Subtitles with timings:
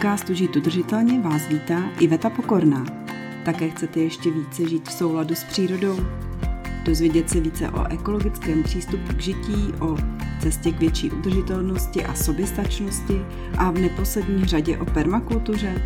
[0.00, 2.86] podcastu Žít udržitelně vás vítá Iveta Pokorná.
[3.44, 5.96] Také chcete ještě více žít v souladu s přírodou?
[6.84, 9.96] Dozvědět se více o ekologickém přístupu k žití, o
[10.42, 13.20] cestě k větší udržitelnosti a soběstačnosti
[13.58, 15.82] a v neposlední řadě o permakultuře?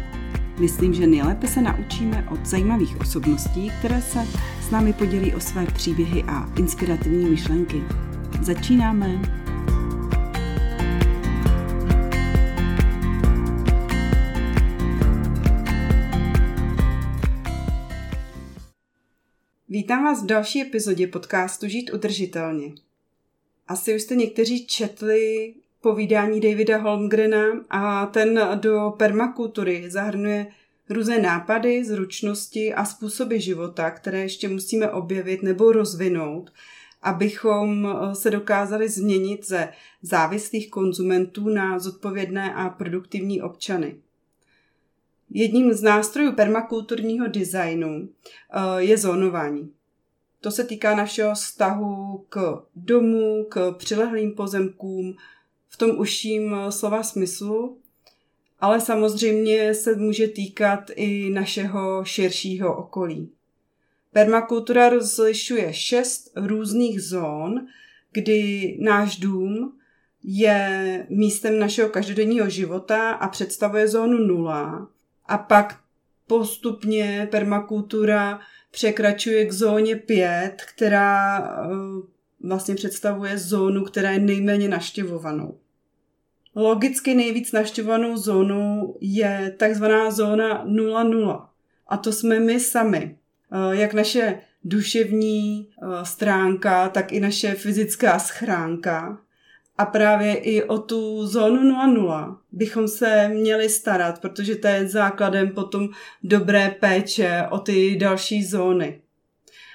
[0.59, 4.27] Myslím, že nejlépe se naučíme od zajímavých osobností, které se
[4.61, 7.83] s námi podělí o své příběhy a inspirativní myšlenky.
[8.41, 9.44] Začínáme!
[19.75, 22.73] Vítám vás v další epizodě podcastu Žít udržitelně.
[23.69, 30.47] Asi už jste někteří četli povídání Davida Holmgrena a ten do permakultury zahrnuje
[30.91, 36.53] různé nápady, zručnosti a způsoby života, které ještě musíme objevit nebo rozvinout,
[37.03, 39.69] abychom se dokázali změnit ze
[40.03, 43.97] závislých konzumentů na zodpovědné a produktivní občany.
[45.37, 49.73] Jedním z nástrojů permakulturního designu eh, je zónování.
[50.41, 55.17] To se týká našeho vztahu k domu, k přilehlým pozemkům,
[55.69, 57.79] v tom užším eh, slova smyslu,
[58.61, 63.31] ale samozřejmě se může týkat i našeho širšího okolí.
[64.13, 67.67] Permakultura rozlišuje šest různých zón,
[68.13, 69.79] kdy náš dům
[70.25, 74.89] je místem našeho každodenního života a představuje zónu nula,
[75.27, 75.81] a pak
[76.27, 81.69] postupně permakultura překračuje k zóně 5, která eh,
[82.41, 85.59] vlastně představuje zónu, která je nejméně naštěvovanou.
[86.55, 91.47] Logicky nejvíc naštěvovanou zónou je takzvaná zóna 0,0.
[91.89, 93.19] A to jsme my sami.
[93.53, 99.24] Eh, jak naše duševní eh, stránka, tak i naše fyzická schránka.
[99.79, 105.51] A právě i o tu zónu 0,0 bychom se měli starat, protože to je základem
[105.51, 105.89] potom
[106.23, 109.01] dobré péče o ty další zóny.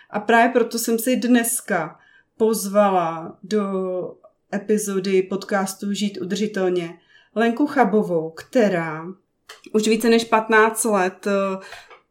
[0.10, 2.00] A právě proto jsem si dneska
[2.38, 3.64] pozvala do
[4.56, 7.00] epizody podcastu Žít udržitelně
[7.36, 9.06] Lenku Chabovou, která
[9.74, 11.58] už více než 15 let eh,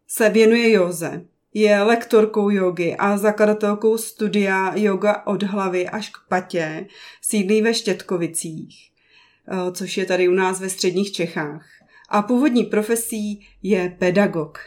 [0.06, 1.24] se věnuje joze
[1.54, 6.86] je lektorkou jogy a zakladatelkou studia Yoga od hlavy až k patě,
[7.22, 8.90] sídlí ve Štětkovicích,
[9.48, 11.66] eh, což je tady u nás ve středních Čechách.
[12.08, 14.58] A původní profesí je pedagog.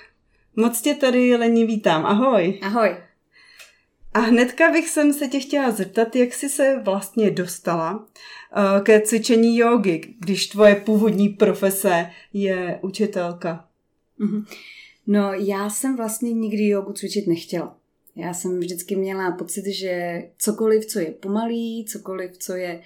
[0.56, 2.06] Moc tě tady, Leni, vítám.
[2.06, 2.60] Ahoj.
[2.62, 2.96] Ahoj.
[4.14, 8.06] A hnedka bych sem se tě chtěla zeptat, jak jsi se vlastně dostala
[8.56, 13.66] eh, ke cvičení jogy, když tvoje původní profese je učitelka.
[14.20, 14.46] Mm-hmm.
[15.08, 17.78] No, já jsem vlastně nikdy jogu cvičit nechtěla.
[18.16, 22.82] Já jsem vždycky měla pocit, že cokoliv, co je pomalý, cokoliv, co je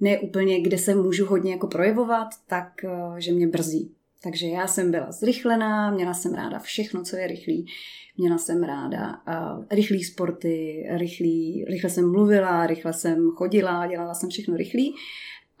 [0.00, 3.96] ne úplně, kde se můžu hodně jako projevovat, tak eh, že mě brzí.
[4.22, 7.66] Takže já jsem byla zrychlená, měla jsem ráda všechno, co je rychlý.
[8.18, 14.30] Měla jsem ráda uh, rychlý sporty, rychlý, rychle jsem mluvila, rychle jsem chodila, dělala jsem
[14.30, 14.94] všechno rychlý.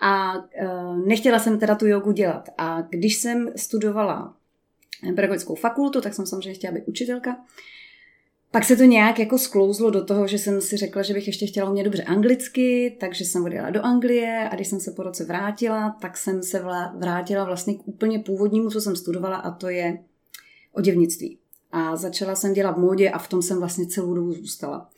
[0.00, 2.48] A uh, nechtěla jsem teda tu jogu dělat.
[2.58, 4.36] A když jsem studovala
[5.14, 7.36] pedagogickou fakultu, tak jsem samozřejmě chtěla být učitelka.
[8.50, 11.46] Pak se to nějak jako sklouzlo do toho, že jsem si řekla, že bych ještě
[11.46, 15.24] chtěla umět dobře anglicky, takže jsem odjela do Anglie a když jsem se po roce
[15.24, 16.64] vrátila, tak jsem se
[16.96, 19.98] vrátila vlastně k úplně původnímu, co jsem studovala a to je
[20.72, 21.38] oděvnictví.
[21.72, 24.90] A začala jsem dělat v módě a v tom jsem vlastně celou dobu zůstala.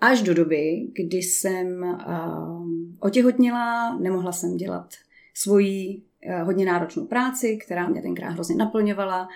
[0.00, 2.66] Až do doby, kdy jsem uh,
[3.00, 4.94] otěhotněla, nemohla jsem dělat
[5.34, 6.02] svoji
[6.44, 9.28] hodně náročnou práci, která mě tenkrát hrozně naplňovala.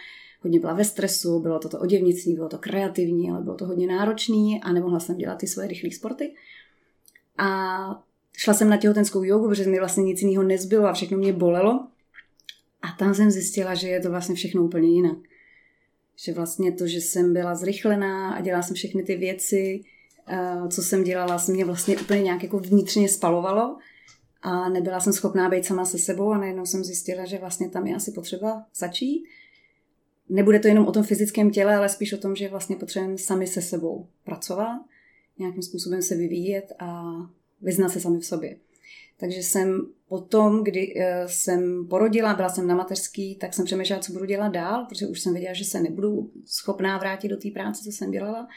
[0.42, 3.86] Hodně byla ve stresu, bylo to to oděvnictví, bylo to kreativní, ale bylo to hodně
[3.86, 6.34] náročný a nemohla jsem dělat ty svoje rychlé sporty.
[7.38, 8.02] A
[8.36, 11.86] šla jsem na těhotenskou jogu, protože mi vlastně nic jiného nezbylo a všechno mě bolelo.
[12.82, 15.18] A tam jsem zjistila, že je to vlastně všechno úplně jinak.
[16.16, 19.80] Že vlastně to, že jsem byla zrychlená a dělala jsem všechny ty věci,
[20.28, 23.76] eh, co jsem dělala, se mě vlastně úplně nějak jako vnitřně spalovalo
[24.42, 27.86] a nebyla jsem schopná být sama se sebou a najednou jsem zjistila, že vlastně tam
[27.86, 29.24] je asi potřeba začít.
[30.28, 33.46] Nebude to jenom o tom fyzickém těle, ale spíš o tom, že vlastně potřebujeme sami
[33.46, 34.80] se sebou pracovat,
[35.38, 37.12] nějakým způsobem se vyvíjet a
[37.62, 38.56] vyznat se sami v sobě.
[39.16, 44.12] Takže jsem potom, kdy eh, jsem porodila, byla jsem na mateřský, tak jsem přemýšlela, co
[44.12, 47.84] budu dělat dál, protože už jsem věděla, že se nebudu schopná vrátit do té práce,
[47.84, 48.48] co jsem dělala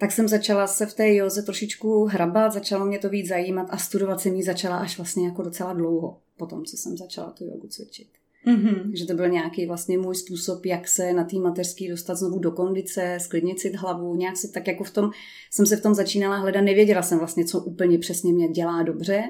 [0.00, 3.76] tak jsem začala se v té joze trošičku hrabat, začalo mě to víc zajímat a
[3.76, 7.44] studovat jsem ji začala až vlastně jako docela dlouho, po tom, co jsem začala tu
[7.44, 8.08] jogu cvičit.
[8.46, 8.82] Mm-hmm.
[8.82, 12.50] Takže to byl nějaký vlastně můj způsob, jak se na té mateřský dostat znovu do
[12.50, 15.10] kondice, sklidnit si hlavu, nějak si tak jako v tom,
[15.50, 19.22] jsem se v tom začínala hledat, nevěděla jsem vlastně, co úplně přesně mě dělá dobře,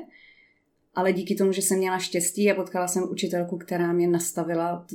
[0.95, 4.87] ale díky tomu, že jsem měla štěstí a potkala jsem učitelku, která mě nastavila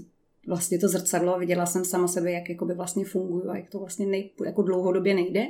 [0.47, 3.79] vlastně to zrcadlo a viděla jsem sama sebe, jak jakoby vlastně funguju a jak to
[3.79, 5.47] vlastně nej, jako dlouhodobě nejde,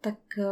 [0.00, 0.44] tak uh,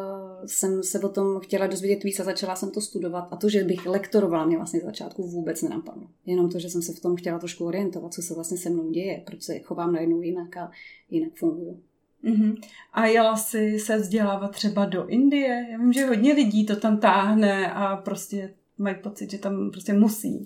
[0.47, 3.29] jsem se o tom chtěla dozvědět víc a začala jsem to studovat.
[3.31, 6.07] A to, že bych lektorovala, mě vlastně z začátku vůbec nenapadlo.
[6.27, 8.91] Jenom to, že jsem se v tom chtěla trošku orientovat, co se vlastně se mnou
[8.91, 10.71] děje, proč se chovám najednou jinak a
[11.11, 11.81] jinak funguju.
[12.25, 12.61] Mm-hmm.
[12.93, 15.67] A jela si se vzdělávat třeba do Indie?
[15.71, 19.93] Já vím, že hodně lidí to tam táhne a prostě mají pocit, že tam prostě
[19.93, 20.45] musí.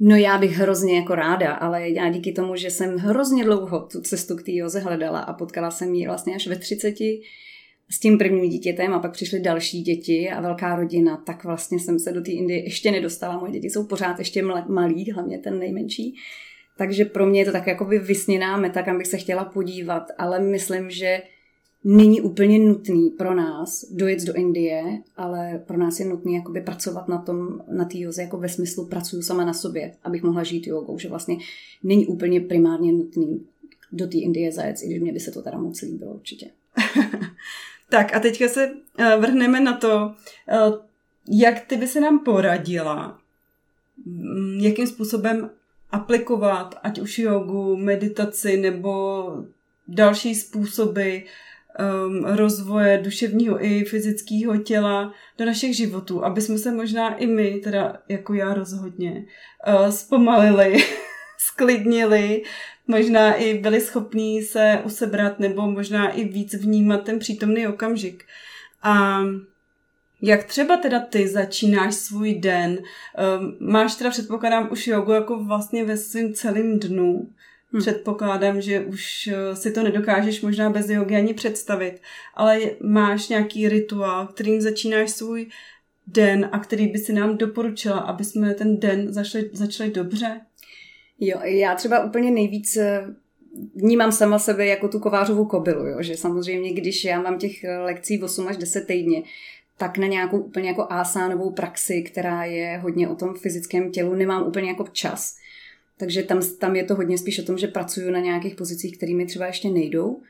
[0.00, 4.00] No já bych hrozně jako ráda, ale já díky tomu, že jsem hrozně dlouho tu
[4.00, 6.94] cestu k té Joze hledala a potkala jsem ji vlastně až ve 30
[7.90, 11.98] s tím prvním dítětem a pak přišly další děti a velká rodina, tak vlastně jsem
[11.98, 13.38] se do té Indie ještě nedostala.
[13.38, 16.14] Moje děti jsou pořád ještě malí, hlavně ten nejmenší.
[16.78, 20.40] Takže pro mě je to tak jako vysněná meta, kam bych se chtěla podívat, ale
[20.40, 21.22] myslím, že
[21.88, 27.08] není úplně nutný pro nás dojet do Indie, ale pro nás je nutný jakoby pracovat
[27.08, 30.66] na tom, na té joze, jako ve smyslu pracuju sama na sobě, abych mohla žít
[30.66, 31.36] jogou, že vlastně
[31.82, 33.46] není úplně primárně nutný
[33.92, 36.50] do té Indie zajet, i když mě by se to teda moc líbilo určitě.
[37.90, 40.14] tak a teďka se eh, vrhneme na to,
[40.48, 40.58] eh,
[41.30, 43.18] jak ty by se nám poradila,
[44.06, 45.50] mm, jakým způsobem
[45.90, 49.24] aplikovat, ať už jogu, meditaci nebo
[49.88, 51.18] další způsoby
[51.78, 57.60] um, rozvoje duševního i fyzického těla do našich životů, aby jsme se možná i my,
[57.64, 59.24] teda jako já rozhodně,
[59.68, 60.76] uh, zpomalili,
[61.38, 62.42] sklidnili,
[62.86, 68.24] možná i byli schopní se usebrat nebo možná i víc vnímat ten přítomný okamžik.
[68.82, 69.20] A
[70.22, 72.78] jak třeba teda ty začínáš svůj den?
[73.40, 77.28] Um, máš teda, předpokládám, už jogu jako vlastně ve svém celém dnu.
[77.72, 77.80] Hmm.
[77.80, 82.00] Předpokládám, že už eh, si to nedokážeš možná bez jogy ani představit,
[82.34, 85.46] ale máš nějaký rituál, kterým začínáš svůj
[86.06, 90.40] den a který by si nám doporučila, aby jsme ten den začali, začali dobře?
[91.20, 93.04] Jo, já třeba úplně nejvíc eh,
[93.74, 96.02] vnímám sama sebe jako tu kovářovou kobylu, jo?
[96.02, 99.22] že samozřejmě, když já mám těch eh, lekcí 8 až 10 týdně,
[99.76, 104.46] tak na nějakou úplně jako asánovou praxi, která je hodně o tom fyzickém tělu, nemám
[104.46, 105.36] úplně jako čas.
[105.98, 109.26] Takže tam, tam je to hodně spíš o tom, že pracuju na nějakých pozicích, kterými
[109.26, 110.22] třeba ještě nejdou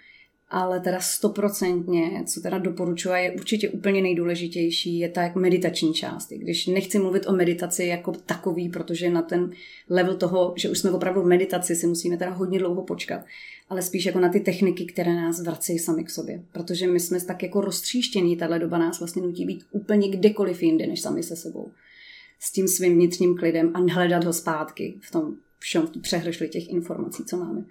[0.51, 6.33] ale teda stoprocentně, co teda doporučuji, je určitě úplně nejdůležitější, je ta jak meditační část.
[6.33, 9.51] Když nechci mluvit o meditaci jako takový, protože na ten
[9.91, 13.21] level toho, že už jsme opravdu v meditaci, si musíme teda hodně dlouho počkat,
[13.69, 16.43] ale spíš jako na ty techniky, které nás vracejí sami k sobě.
[16.53, 20.87] Protože my jsme tak jako roztříštění, tahle doba nás vlastně nutí být úplně kdekoliv jinde,
[20.87, 21.71] než sami se sebou.
[22.41, 27.25] S tím svým vnitřním klidem a hledat ho zpátky v tom všem přehršli těch informací,
[27.25, 27.65] co máme.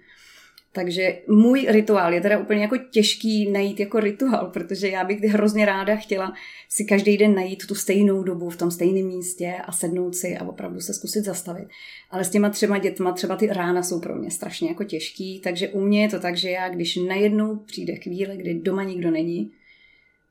[0.72, 5.66] Takže můj rituál je teda úplně jako těžký najít jako rituál, protože já bych hrozně
[5.66, 6.32] ráda chtěla
[6.68, 10.48] si každý den najít tu stejnou dobu v tom stejném místě a sednout si a
[10.48, 11.68] opravdu se zkusit zastavit.
[12.10, 15.68] Ale s těma třema dětma třeba ty rána jsou pro mě strašně jako těžký, takže
[15.68, 19.52] u mě je to tak, že já když najednou přijde chvíle, kdy doma nikdo není,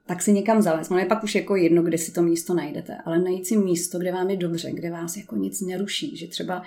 [0.05, 0.89] tak si někam zalez.
[0.89, 3.99] No je pak už jako jedno, kde si to místo najdete, ale najít si místo,
[3.99, 6.63] kde vám je dobře, kde vás jako nic neruší, že třeba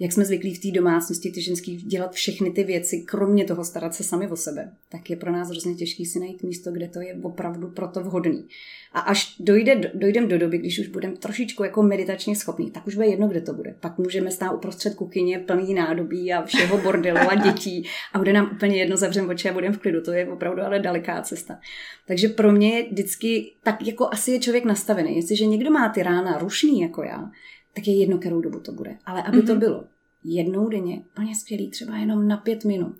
[0.00, 3.94] jak jsme zvyklí v té domácnosti ty ženský dělat všechny ty věci, kromě toho starat
[3.94, 7.00] se sami o sebe, tak je pro nás hrozně těžký si najít místo, kde to
[7.00, 8.48] je opravdu proto vhodný.
[8.92, 12.94] A až dojde, dojdem do doby, když už budeme trošičku jako meditačně schopní, tak už
[12.94, 13.74] bude jedno, kde to bude.
[13.80, 18.50] Pak můžeme stát uprostřed kuchyně plný nádobí a všeho bordelu a dětí a bude nám
[18.52, 20.00] úplně jedno, zavřem oči a budeme v klidu.
[20.00, 21.58] To je opravdu ale daleká cesta.
[22.06, 25.16] Takže pro mě je vždycky tak jako asi je člověk nastavený.
[25.16, 27.30] Jestliže někdo má ty rána rušný jako já,
[27.74, 28.98] tak je jedno, kterou dobu to bude.
[29.04, 29.46] Ale aby mm-hmm.
[29.46, 29.60] to mhm.
[29.60, 29.84] bylo
[30.24, 32.96] jednou denně, plně skvělý, třeba jenom na pět minut,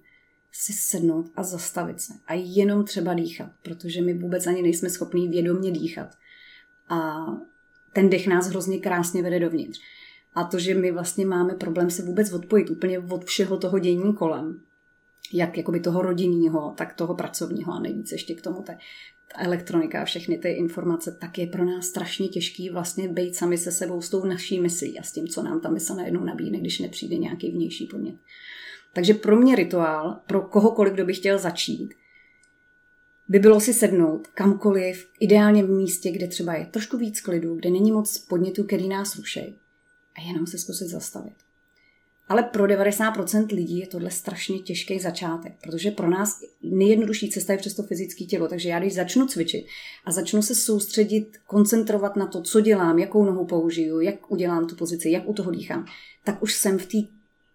[0.52, 5.28] si sednout a zastavit se a jenom třeba dýchat, protože my vůbec ani nejsme schopní
[5.28, 6.08] vědomě dýchat.
[6.88, 7.26] A
[7.92, 9.80] ten dech nás hrozně krásně vede dovnitř.
[10.34, 14.14] A to, že my vlastně máme problém se vůbec odpojit úplně od všeho toho dění
[14.14, 14.60] kolem,
[15.32, 18.78] jak jakoby toho rodinného, tak toho pracovního a nejvíce ještě k tomu té
[19.34, 23.72] elektronika a všechny ty informace, tak je pro nás strašně těžký vlastně být sami se
[23.72, 26.78] sebou s tou naší myslí a s tím, co nám ta mysl najednou nabídne, když
[26.78, 28.14] nepřijde nějaký vnější podnět.
[28.92, 31.94] Takže pro mě rituál, pro kohokoliv, kdo by chtěl začít,
[33.28, 37.70] by bylo si sednout kamkoliv, ideálně v místě, kde třeba je trošku víc klidu, kde
[37.70, 39.54] není moc podnětů, který nás rušejí.
[40.16, 41.47] A jenom se zkusit zastavit.
[42.28, 47.58] Ale pro 90% lidí je tohle strašně těžký začátek, protože pro nás nejjednodušší cesta je
[47.58, 48.48] přes to fyzické tělo.
[48.48, 49.66] Takže já když začnu cvičit
[50.04, 54.76] a začnu se soustředit, koncentrovat na to, co dělám, jakou nohu použiju, jak udělám tu
[54.76, 55.86] pozici, jak u toho dýchám,
[56.24, 56.98] tak už jsem v té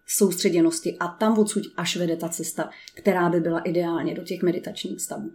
[0.06, 5.00] soustředěnosti a tam odsud až vede ta cesta, která by byla ideálně do těch meditačních
[5.00, 5.30] stavů.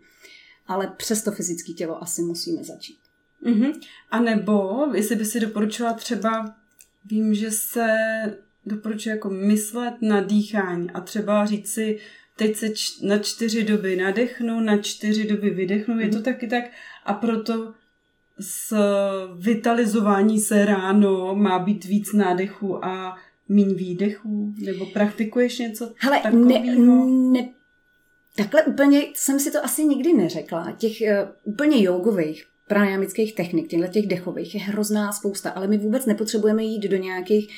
[0.68, 2.98] Ale přes to fyzické tělo asi musíme začít.
[3.46, 3.80] Mm-hmm.
[4.12, 6.56] A nebo, jestli by si doporučila třeba,
[7.06, 7.88] vím, že se
[8.66, 12.00] doporučuje jako myslet na dýchání a třeba říct si,
[12.36, 16.00] teď se č- na čtyři doby nadechnu, na čtyři doby vydechnu, mm-hmm.
[16.00, 16.24] je to mhm.
[16.24, 16.64] taky tak
[17.06, 17.74] a proto
[18.40, 18.76] s
[19.38, 23.18] vitalizování se ráno má být víc nádechu a
[23.50, 24.54] míň výdechů?
[24.58, 27.06] Nebo praktikuješ něco Hele, takového?
[27.06, 27.50] Ne, ne,
[28.36, 30.72] takhle úplně jsem si to asi nikdy neřekla.
[30.72, 36.06] Těch uh, úplně jogových pranayamických technik, těchto těch dechových, je hrozná spousta, ale my vůbec
[36.06, 37.50] nepotřebujeme jít do nějakých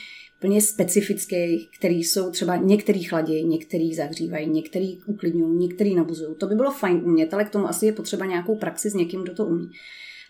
[0.41, 6.35] plně specifických, který jsou třeba některý chladí, některý zahřívají, některý uklidňují, některý nabuzují.
[6.35, 9.23] To by bylo fajn umět, ale k tomu asi je potřeba nějakou praxi s někým,
[9.23, 9.69] kdo to umí.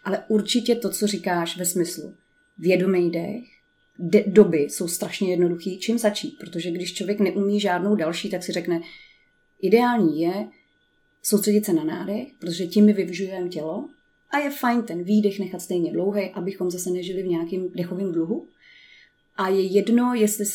[0.04, 2.14] Ale určitě to, co říkáš ve smyslu
[2.58, 3.44] vědomý dech,
[4.00, 8.52] de- doby jsou strašně jednoduchý, čím začít, protože když člověk neumí žádnou další, tak si
[8.52, 8.82] řekne,
[9.62, 10.48] ideální je
[11.24, 13.90] soustředit se na nádech, protože tím my vyvžujeme tělo
[14.30, 18.48] a je fajn ten výdech nechat stejně dlouhý, abychom zase nežili v nějakém dechovém dluhu.
[19.36, 20.46] A je jedno, jestli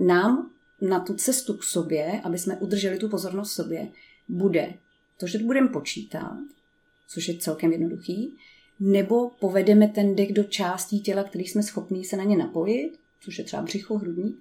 [0.00, 3.88] nám na tu cestu k sobě, aby jsme udrželi tu pozornost sobě,
[4.28, 4.74] bude
[5.16, 6.38] to, že budeme počítat,
[7.08, 8.32] což je celkem jednoduchý,
[8.80, 13.38] nebo povedeme ten dech do částí těla, který jsme schopní se na ně napojit, což
[13.38, 14.36] je třeba břicho, hrudník,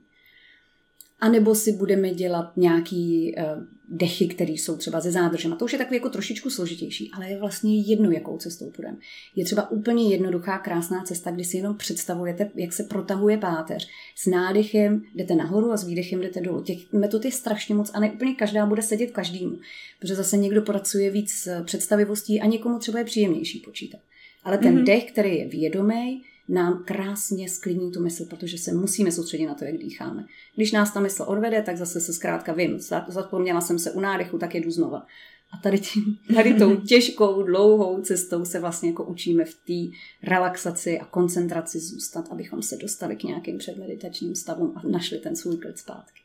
[1.21, 5.53] a nebo si budeme dělat nějaký uh, dechy, které jsou třeba ze zádržem.
[5.53, 8.97] A to už je takový jako trošičku složitější, ale je vlastně jedno, jakou cestou půjdeme.
[9.35, 13.87] Je třeba úplně jednoduchá, krásná cesta, kdy si jenom představujete, jak se protahuje páteř.
[14.15, 16.63] S nádechem jdete nahoru a s výdechem jdete dolů.
[16.63, 19.57] Těch metod je strašně moc a ne úplně každá bude sedět každému.
[19.99, 23.99] Protože zase někdo pracuje víc s představivostí a někomu třeba je příjemnější počítat.
[24.43, 24.85] Ale ten mm-hmm.
[24.85, 29.65] dech, který je vědomý, nám krásně sklidní tu mysl, protože se musíme soustředit na to,
[29.65, 30.25] jak dýcháme.
[30.55, 34.37] Když nás ta mysl odvede, tak zase se zkrátka vím, zapomněla jsem se u nádechu,
[34.37, 35.05] tak jedu znova.
[35.53, 40.99] A tady, tím, tady tou těžkou, dlouhou cestou se vlastně jako učíme v té relaxaci
[40.99, 45.77] a koncentraci zůstat, abychom se dostali k nějakým předmeditačním stavům a našli ten svůj klid
[45.77, 46.21] zpátky.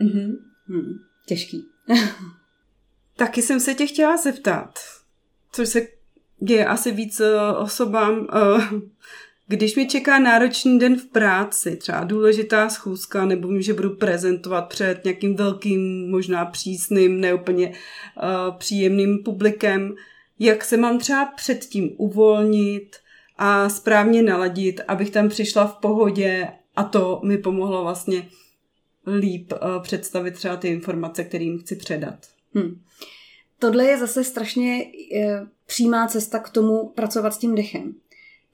[0.00, 0.36] Mm-hmm.
[0.66, 1.68] Hmm, těžký.
[3.16, 4.78] Taky jsem se tě chtěla zeptat,
[5.52, 5.86] což se
[6.40, 8.80] děje asi víc eh, osobám, eh,
[9.48, 14.62] když mi čeká náročný den v práci, třeba důležitá schůzka, nebo vím, že budu prezentovat
[14.62, 19.94] před nějakým velkým, možná přísným, neúplně uh, příjemným publikem,
[20.38, 22.96] jak se mám třeba předtím uvolnit
[23.38, 28.28] a správně naladit, abych tam přišla v pohodě a to mi pomohlo vlastně
[29.18, 32.26] líp uh, představit třeba ty informace, kterým chci předat.
[32.54, 32.80] Hmm.
[33.58, 37.94] Tohle je zase strašně uh, přímá cesta k tomu pracovat s tím dechem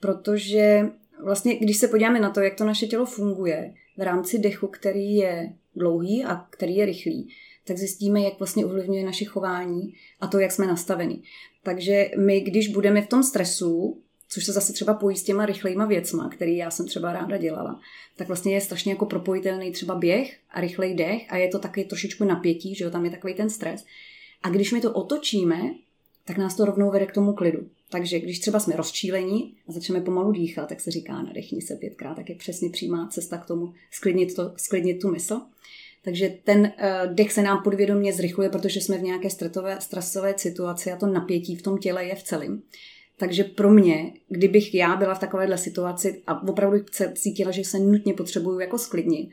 [0.03, 0.89] protože
[1.23, 5.15] vlastně, když se podíváme na to, jak to naše tělo funguje v rámci dechu, který
[5.15, 7.29] je dlouhý a který je rychlý,
[7.65, 11.21] tak zjistíme, jak vlastně ovlivňuje naše chování a to, jak jsme nastaveni.
[11.63, 15.85] Takže my, když budeme v tom stresu, což se zase třeba pojí s těma rychlejma
[15.85, 17.79] věcma, který já jsem třeba ráda dělala,
[18.15, 21.83] tak vlastně je strašně jako propojitelný třeba běh a rychlej dech a je to taky
[21.83, 23.85] trošičku napětí, že jo, tam je takový ten stres.
[24.43, 25.61] A když my to otočíme,
[26.25, 27.67] tak nás to rovnou vede k tomu klidu.
[27.89, 32.15] Takže když třeba jsme rozčílení a začneme pomalu dýchat, tak se říká nadechni se pětkrát,
[32.15, 35.41] tak je přesně přímá cesta k tomu sklidnit, to, sklidnit tu mysl.
[36.03, 40.91] Takže ten uh, dech se nám podvědomě zrychluje, protože jsme v nějaké stresové, stresové situaci
[40.91, 42.61] a to napětí v tom těle je v celém.
[43.17, 46.77] Takže pro mě, kdybych já byla v takovéhle situaci a opravdu
[47.13, 49.29] cítila, že se nutně potřebuju jako sklidnit,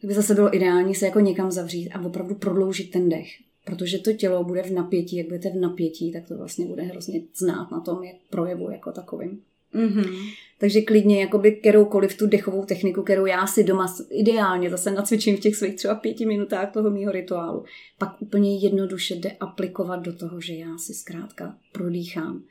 [0.00, 3.28] tak by zase bylo ideální se jako někam zavřít a opravdu prodloužit ten dech
[3.68, 7.22] protože to tělo bude v napětí, jak budete v napětí, tak to vlastně bude hrozně
[7.36, 9.40] znát na tom, jak projevu jako takovým.
[9.74, 10.32] Mm-hmm.
[10.58, 15.40] Takže klidně jakoby kteroukoliv tu dechovou techniku, kterou já si doma ideálně zase nacvičím v
[15.40, 17.64] těch svých třeba pěti minutách toho mýho rituálu,
[17.98, 22.42] pak úplně jednoduše jde aplikovat do toho, že já si zkrátka prodýchám.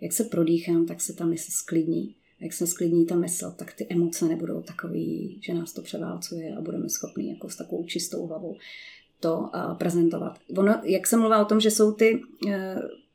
[0.00, 2.14] Jak se prodýchám, tak se ta mysl sklidní.
[2.40, 6.60] Jak se sklidní ta mysl, tak ty emoce nebudou takový, že nás to převálcuje a
[6.60, 8.56] budeme schopni jako s takovou čistou hlavou
[9.22, 10.38] to uh, prezentovat.
[10.56, 12.52] Ono, jak jsem mluvila o tom, že jsou ty, uh,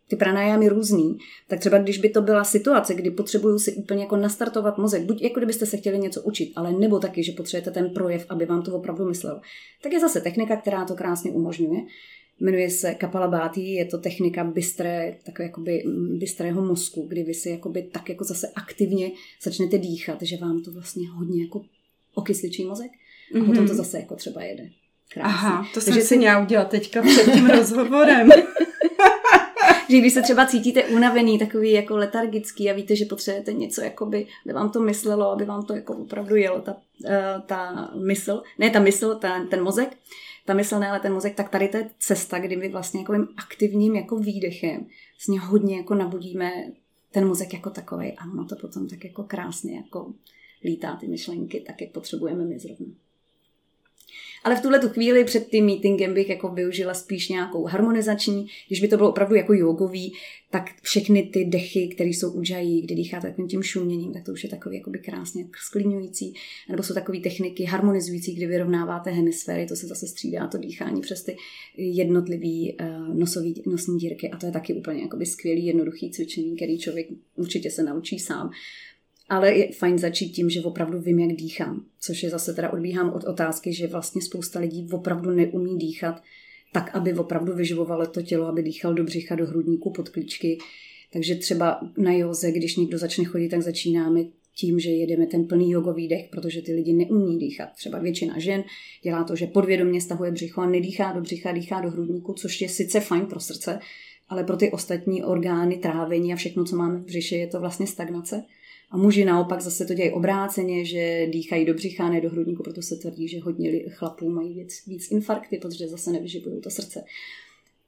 [0.08, 4.18] ty pranajámy různý, tak třeba když by to byla situace, kdy potřebuju si úplně jako
[4.18, 7.90] nastartovat mozek, buď jako kdybyste se chtěli něco učit, ale nebo taky, že potřebujete ten
[7.90, 9.42] projev, aby vám to opravdu myslel,
[9.84, 11.82] tak je zase technika, která to krásně umožňuje.
[12.40, 15.84] Jmenuje se Kapalabáty, je to technika bystré, takové jakoby
[16.18, 19.12] bystrého mozku, kdy vy si jakoby tak jako zase aktivně
[19.44, 21.62] začnete dýchat, že vám to vlastně hodně jako
[22.16, 22.92] okysličí mozek
[23.34, 23.46] a mm-hmm.
[23.46, 23.78] potom to mhm.
[23.78, 24.70] zase jako třeba jede.
[25.14, 25.34] Krásný.
[25.34, 28.30] Aha, to Takže jsem si měla udělat teďka před tím rozhovorem.
[29.90, 34.28] že když se třeba cítíte unavený, takový jako letargický a víte, že potřebujete něco, jakoby,
[34.46, 38.70] aby vám to myslelo, aby vám to jako opravdu jelo, ta, uh, ta mysl, ne
[38.70, 39.98] ta mysl, ta, ten mozek,
[40.46, 43.14] ta mysl ne, ale ten mozek, tak tady to je cesta, kdy my vlastně jako
[43.38, 44.88] aktivním jako výdechem
[45.18, 46.52] vlastně hodně jako nabudíme
[47.12, 50.14] ten mozek jako takový a ono to potom tak jako krásně jako
[50.64, 52.88] lítá ty myšlenky, tak jak potřebujeme my zrovna.
[54.44, 58.48] Ale v tuhle tu chvíli před tím meetingem bych jako využila spíš nějakou harmonizační.
[58.68, 60.14] Když by to bylo opravdu jako jogový,
[60.50, 64.44] tak všechny ty dechy, které jsou udžají, kdy dýcháte takovým tím šuměním, tak to už
[64.44, 66.34] je takový jakoby krásně sklidňující.
[66.70, 71.24] Nebo jsou takové techniky harmonizující, kdy vyrovnáváte hemisféry, to se zase střídá to dýchání přes
[71.24, 71.38] ty
[71.78, 74.30] jednotlivý uh, nosový, nosní dírky.
[74.30, 78.52] A to je taky úplně jakoby skvělý, jednoduchý cvičení, který člověk určitě se naučí sám.
[79.30, 81.86] Ale je fajn začít tím, že opravdu vím, jak dýchám.
[82.00, 86.22] Což je zase teda odbíhám od otázky, že vlastně spousta lidí opravdu neumí dýchat
[86.74, 90.58] tak, aby opravdu vyživovalo to tělo, aby dýchal do břicha, do hrudníku, pod klíčky.
[91.14, 94.24] Takže třeba na joze, když někdo začne chodit, tak začínáme
[94.56, 97.70] tím, že jedeme ten plný jogový dech, protože ty lidi neumí dýchat.
[97.76, 98.64] Třeba většina žen
[99.04, 102.70] dělá to, že podvědomě stahuje břicho a nedýchá do břicha, dýchá do hrudníku, což je
[102.70, 103.80] sice fajn pro srdce,
[104.30, 107.88] ale pro ty ostatní orgány, trávení a všechno, co máme v břiše, je to vlastně
[107.88, 108.44] stagnace.
[108.92, 112.82] A muži naopak zase to dělají obráceně, že dýchají do břicha, ne do hrudníku, proto
[112.82, 117.04] se tvrdí, že hodně chlapů mají víc, víc infarkty, protože zase nevyživují to srdce.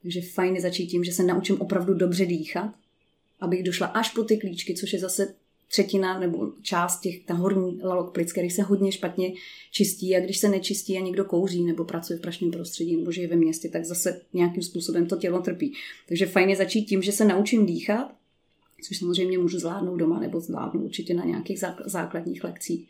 [0.02, 2.74] Takže fajn je začít tím, že se naučím opravdu dobře dýchat,
[3.40, 5.34] abych došla až po ty klíčky, což je zase
[5.68, 9.32] třetina nebo část těch, ta horní lalok plic, který se hodně špatně
[9.72, 13.28] čistí a když se nečistí a někdo kouří nebo pracuje v prašném prostředí nebo žije
[13.28, 15.72] ve městě, tak zase nějakým způsobem to tělo trpí.
[16.08, 18.19] Takže fajn je začít tím, že se naučím dýchat
[18.82, 22.88] což samozřejmě můžu zvládnout doma nebo zvládnout určitě na nějakých základních lekcích.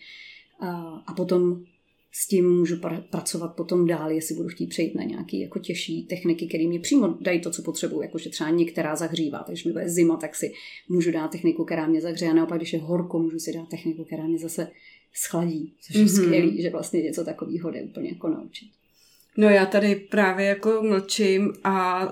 [1.06, 1.64] A potom
[2.12, 6.06] s tím můžu pr- pracovat potom dál, jestli budu chtít přejít na nějaké jako těžší
[6.06, 9.88] techniky, které mě přímo dají to, co potřebuji, jakože třeba některá zahřívá, takže mi bude
[9.88, 10.52] zima, tak si
[10.88, 14.04] můžu dát techniku, která mě zahřeje, a naopak, když je horko, můžu si dát techniku,
[14.04, 14.70] která mě zase
[15.14, 16.22] schladí, což je mm-hmm.
[16.22, 18.68] skvělý, že vlastně něco takového jde úplně jako naučit.
[19.36, 22.06] No já tady právě jako mlčím a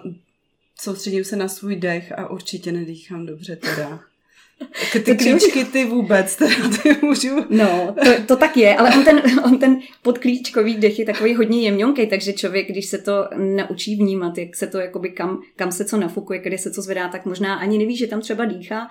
[0.80, 4.00] soustředím se na svůj dech a určitě nedýchám dobře teda.
[4.92, 7.46] Ty klíčky ty vůbec, teda ty můžu...
[7.50, 11.62] No, to, to tak je, ale on ten, on ten podklíčkový dech je takový hodně
[11.62, 15.84] jemňonký, takže člověk, když se to naučí vnímat, jak se to jakoby kam, kam se
[15.84, 18.88] co nafukuje, kde se co zvedá, tak možná ani neví, že tam třeba dýchá,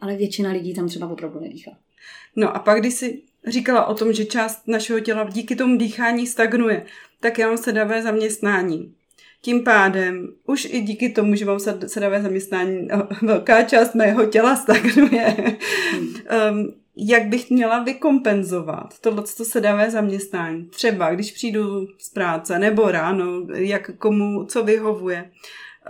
[0.00, 1.70] ale většina lidí tam třeba opravdu nedýchá.
[2.36, 6.26] No a pak, když si říkala o tom, že část našeho těla díky tomu dýchání
[6.26, 6.86] stagnuje,
[7.20, 8.94] tak já mám sedavé zaměstnání.
[9.42, 12.88] Tím pádem už i díky tomu, že mám sedavé zaměstnání,
[13.22, 15.36] velká část mého těla stagnuje.
[15.92, 16.14] Hmm.
[16.50, 20.64] Um, jak bych měla vykompenzovat tohle sedavé zaměstnání?
[20.64, 25.30] Třeba, když přijdu z práce nebo ráno, jak komu co vyhovuje.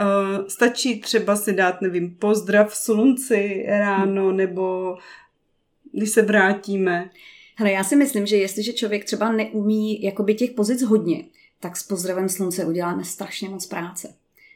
[0.00, 4.36] Uh, stačí třeba si dát, nevím, pozdrav slunci ráno, hmm.
[4.36, 4.96] nebo
[5.92, 7.10] když se vrátíme.
[7.56, 11.24] Hele, já si myslím, že jestliže člověk třeba neumí jakoby těch pozic hodně,
[11.60, 14.14] tak s pozdravem slunce uděláme strašně moc práce.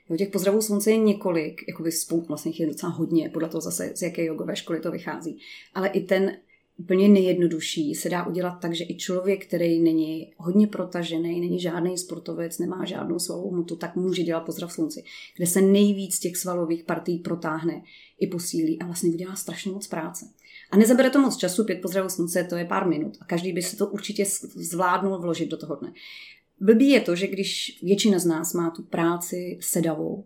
[0.08, 3.92] Jo, těch pozdravů slunce je několik, jakoby spoustu, vlastně je docela hodně, podle toho zase,
[3.94, 5.38] z jaké jogové školy to vychází.
[5.74, 6.36] Ale i ten
[6.78, 11.98] úplně nejjednodušší se dá udělat tak, že i člověk, který není hodně protažený, není žádný
[11.98, 15.04] sportovec, nemá žádnou svalovou hmotu, tak může dělat pozdrav slunci,
[15.36, 17.82] kde se nejvíc těch svalových partí protáhne
[18.18, 20.26] i posílí a vlastně udělá strašně moc práce.
[20.70, 23.62] A nezabere to moc času, pět pozdravů slunce, to je pár minut a každý by
[23.62, 25.92] se to určitě zvládnul vložit do toho dne.
[26.60, 30.24] Blbý je to, že když většina z nás má tu práci sedavou,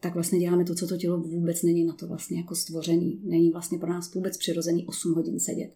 [0.00, 3.20] tak vlastně děláme to, co to tělo vůbec není na to vlastně jako stvořený.
[3.24, 5.70] Není vlastně pro nás vůbec přirozený 8 hodin sedět.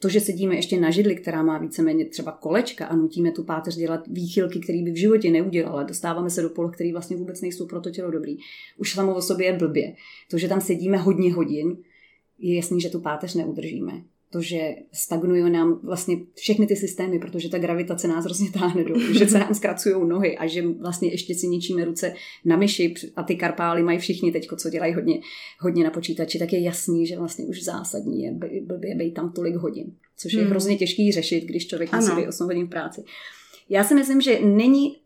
[0.00, 3.76] To, že sedíme ještě na židli, která má víceméně třeba kolečka a nutíme tu páteř
[3.76, 7.66] dělat výchylky, které by v životě neudělala, dostáváme se do poloh, které vlastně vůbec nejsou
[7.66, 8.36] pro to tělo dobrý.
[8.76, 9.94] Už samo o sobě je blbě.
[10.30, 11.76] To, že tam sedíme hodně hodin,
[12.38, 17.48] je jasný, že tu páteř neudržíme to, že stagnují nám vlastně všechny ty systémy, protože
[17.48, 21.34] ta gravitace nás hrozně táhne dolů, že se nám zkracují nohy a že vlastně ještě
[21.34, 22.14] si ničíme ruce
[22.44, 25.20] na myši a ty karpály mají všichni teď, co dělají hodně,
[25.60, 29.54] hodně na počítači, tak je jasný, že vlastně už zásadní je blbě být tam tolik
[29.54, 30.50] hodin, což je hmm.
[30.50, 33.04] hrozně těžký řešit, když člověk musí být 8 hodin v práci.
[33.68, 34.96] Já si myslím, že není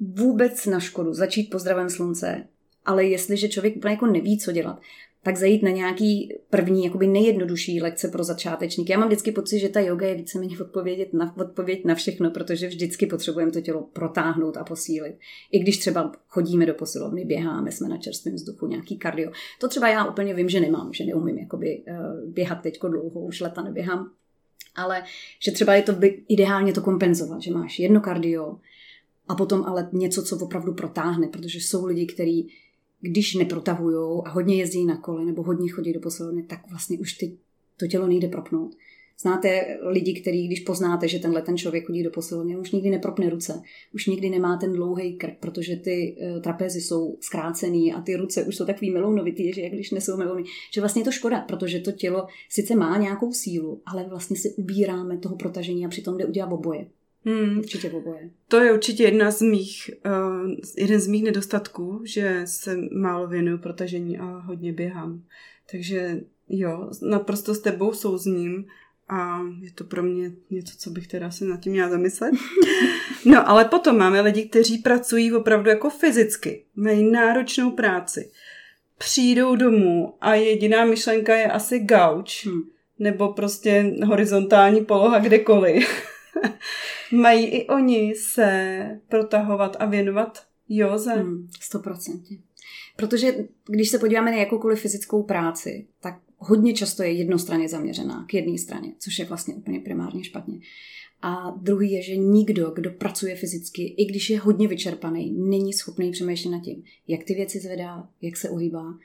[0.00, 2.46] vůbec na škodu začít pozdravem slunce,
[2.84, 4.80] ale jestliže člověk úplně jako neví, co dělat,
[5.22, 8.92] tak zajít na nějaký první, jakoby nejjednodušší lekce pro začátečníky.
[8.92, 12.68] Já mám vždycky pocit, že ta yoga je víceméně odpovědět na, odpověď na všechno, protože
[12.68, 15.14] vždycky potřebujeme to tělo protáhnout a posílit.
[15.52, 19.30] I když třeba chodíme do posilovny, běháme, jsme na čerstvém vzduchu, nějaký kardio.
[19.60, 23.40] To třeba já úplně vím, že nemám, že neumím jakoby, uh, běhat teďko dlouho, už
[23.40, 24.10] leta neběhám.
[24.74, 25.02] Ale
[25.44, 28.56] že třeba je to by ideálně to kompenzovat, že máš jedno kardio,
[29.28, 32.48] a potom ale něco, co opravdu protáhne, protože jsou lidi, kteří
[33.02, 37.12] když neprotahují a hodně jezdí na kole nebo hodně chodí do posilovny, tak vlastně už
[37.12, 37.36] ty,
[37.76, 38.74] to tělo nejde propnout.
[39.20, 43.30] Znáte lidi, který, když poznáte, že tenhle ten člověk chodí do posilovny, už nikdy nepropne
[43.30, 43.62] ruce,
[43.94, 48.44] už nikdy nemá ten dlouhý krk, protože ty uh, trapezy jsou zkrácený a ty ruce
[48.44, 51.80] už jsou takový melounovitý, že jak když nesou melouny, že vlastně je to škoda, protože
[51.80, 56.26] to tělo sice má nějakou sílu, ale vlastně si ubíráme toho protažení a přitom jde
[56.26, 56.86] udělat oboje.
[57.24, 57.58] Hmm.
[57.58, 58.30] Určitě oboje.
[58.48, 63.58] To je určitě jedna z mých, uh, jeden z mých nedostatků, že se málo věnuju
[63.58, 65.22] protažení a hodně běhám.
[65.70, 68.66] Takže jo, naprosto s tebou souzním
[69.08, 72.34] a je to pro mě něco, co bych teda si nad tím měla zamyslet.
[73.24, 78.30] No, ale potom máme lidi, kteří pracují opravdu jako fyzicky, mají náročnou práci.
[78.98, 82.62] Přijdou domů a jediná myšlenka je asi gauč, hmm.
[82.98, 85.88] nebo prostě horizontální poloha kdekoliv.
[87.12, 91.12] mají i oni se protahovat a věnovat józe.
[91.12, 92.38] Hmm, stoprocentně.
[92.96, 93.34] Protože
[93.66, 98.58] když se podíváme na jakoukoliv fyzickou práci, tak hodně často je jednostranně zaměřená k jedné
[98.58, 100.58] straně, což je vlastně úplně primárně špatně.
[101.22, 106.10] A druhý je, že nikdo, kdo pracuje fyzicky, i když je hodně vyčerpaný, není schopný
[106.10, 108.98] přemýšlet nad tím, jak ty věci zvedá, jak se uhýbá,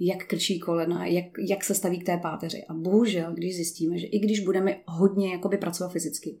[0.00, 2.64] jak krčí kolena, jak, jak se staví k té páteři.
[2.68, 6.38] A bohužel, když zjistíme, že i když budeme hodně jakoby pracovat fyzicky,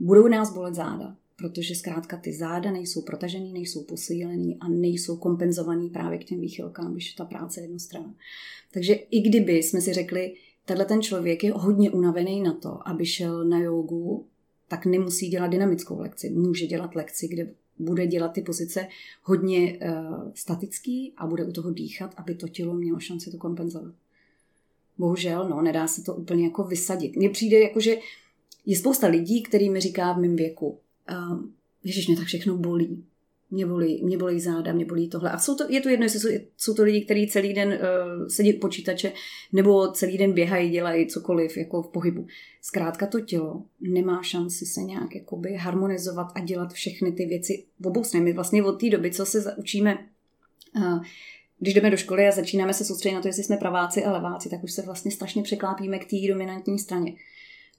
[0.00, 5.90] budou nás bolet záda, protože zkrátka ty záda nejsou protažený, nejsou posílený a nejsou kompenzovaný
[5.90, 8.14] právě k těm výchylkám, když ta práce je jednostranná.
[8.72, 10.34] Takže i kdyby jsme si řekli,
[10.64, 14.26] tenhle ten člověk je hodně unavený na to, aby šel na jogu,
[14.68, 16.30] tak nemusí dělat dynamickou lekci.
[16.30, 18.86] Může dělat lekci, kde bude dělat ty pozice
[19.22, 23.94] hodně uh, statický a bude u toho dýchat, aby to tělo mělo šanci to kompenzovat.
[24.98, 27.16] Bohužel, no, nedá se to úplně jako vysadit.
[27.16, 27.96] Mně přijde jako, že
[28.68, 30.78] je spousta lidí, který mi říká v mém věku,
[31.10, 31.40] uh,
[31.84, 33.04] Ježiš, mě tak všechno bolí.
[33.50, 35.30] Mě bolí, mě bolí záda, mě bolí tohle.
[35.30, 38.26] A jsou to, je to jedno, jestli jsou, jsou to lidi, kteří celý den uh,
[38.28, 39.12] sedí u počítače
[39.52, 42.26] nebo celý den běhají, dělají cokoliv jako v pohybu.
[42.62, 47.86] Zkrátka to tělo nemá šanci se nějak jakoby harmonizovat a dělat všechny ty věci v
[47.86, 49.98] obou My vlastně od té doby, co se učíme
[50.76, 51.02] uh,
[51.58, 54.48] když jdeme do školy a začínáme se soustředit na to, jestli jsme praváci a leváci,
[54.48, 57.12] tak už se vlastně strašně překlápíme k té dominantní straně.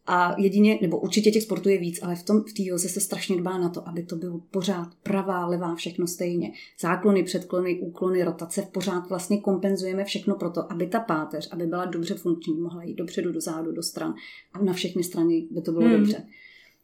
[0.07, 2.99] A jedině, nebo určitě těch sportů je víc, ale v tom v té joze se
[2.99, 6.51] strašně dbá na to, aby to bylo pořád pravá, levá, všechno stejně.
[6.79, 11.85] Záklony, předklony, úklony, rotace, pořád vlastně kompenzujeme všechno pro to, aby ta páteř, aby byla
[11.85, 14.13] dobře funkční, mohla jít dopředu, do zádu, do stran
[14.53, 15.97] a na všechny strany by to bylo hmm.
[15.97, 16.23] dobře.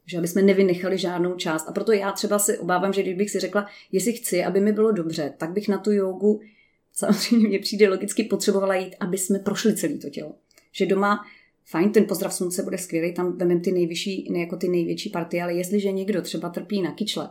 [0.05, 1.69] Že aby jsme nevynechali žádnou část.
[1.69, 4.71] A proto já třeba si obávám, že když bych si řekla, jestli chci, aby mi
[4.71, 6.41] bylo dobře, tak bych na tu jogu
[6.93, 10.35] samozřejmě mě přijde logicky potřebovala jít, aby jsme prošli celé to tělo.
[10.71, 11.25] Že doma
[11.65, 15.43] fajn, ten pozdrav slunce bude skvělý, tam vememe ty nejvyšší, ne jako ty největší partie,
[15.43, 17.29] ale jestliže někdo třeba trpí na kyčle,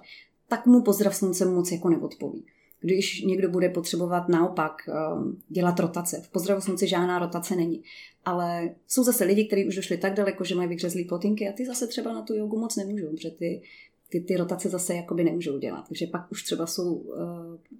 [0.49, 2.45] tak mu pozdrav slunce moc jako neodpoví.
[2.81, 7.83] Když někdo bude potřebovat naopak ehm, dělat rotace, v pozdravu slunce žádná rotace není.
[8.25, 11.67] Ale jsou zase lidi, kteří už došli tak daleko, že mají vykřezlý potinky a ty
[11.67, 13.63] zase třeba na tu jogu moc nemůžou, protože ty,
[14.09, 15.89] ty, ty rotace zase jakoby nemůžou dělat.
[15.89, 17.17] Takže pak už třeba jsou uh,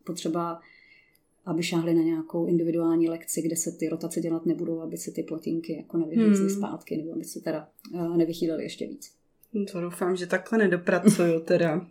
[0.05, 0.61] potřeba
[1.47, 5.23] aby šáhli na nějakou individuální lekci, kde se ty rotace dělat nebudou, aby se ty
[5.23, 6.57] plotinky jako nevyhýzly hmm.
[6.57, 9.13] zpátky, nebo aby se teda uh, nevychýlili ještě víc.
[9.73, 11.87] To doufám, že takhle nedopracuju teda.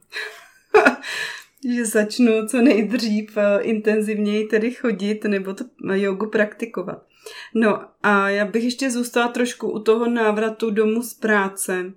[1.76, 7.06] že začnu co nejdřív uh, intenzivněji tedy chodit nebo to jogu praktikovat.
[7.54, 11.94] No a já bych ještě zůstala trošku u toho návratu domů z práce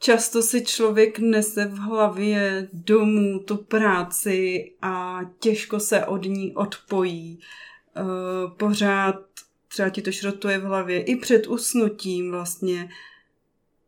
[0.00, 7.40] často si člověk nese v hlavě domů tu práci a těžko se od ní odpojí.
[7.40, 8.02] E,
[8.56, 9.16] pořád
[9.68, 12.88] třeba ti to šrotuje v hlavě i před usnutím vlastně.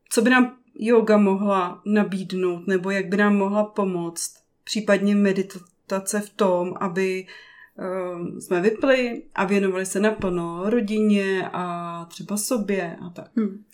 [0.08, 4.34] Co by nám yoga mohla nabídnout nebo jak by nám mohla pomoct?
[4.64, 7.26] Případně meditace v tom, aby
[8.38, 13.30] jsme vypli a věnovali se naplno rodině a třeba sobě a tak.
[13.36, 13.64] Hmm.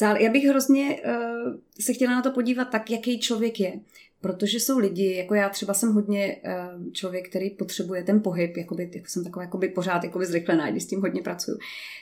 [0.00, 3.80] Já bych hrozně uh, se chtěla na to podívat tak, jaký člověk je.
[4.20, 8.90] Protože jsou lidi, jako já třeba jsem hodně uh, člověk, který potřebuje ten pohyb, jakoby,
[8.94, 11.58] jako jsem taková jakoby pořád jakoby zrychlená, když s tím hodně pracuju.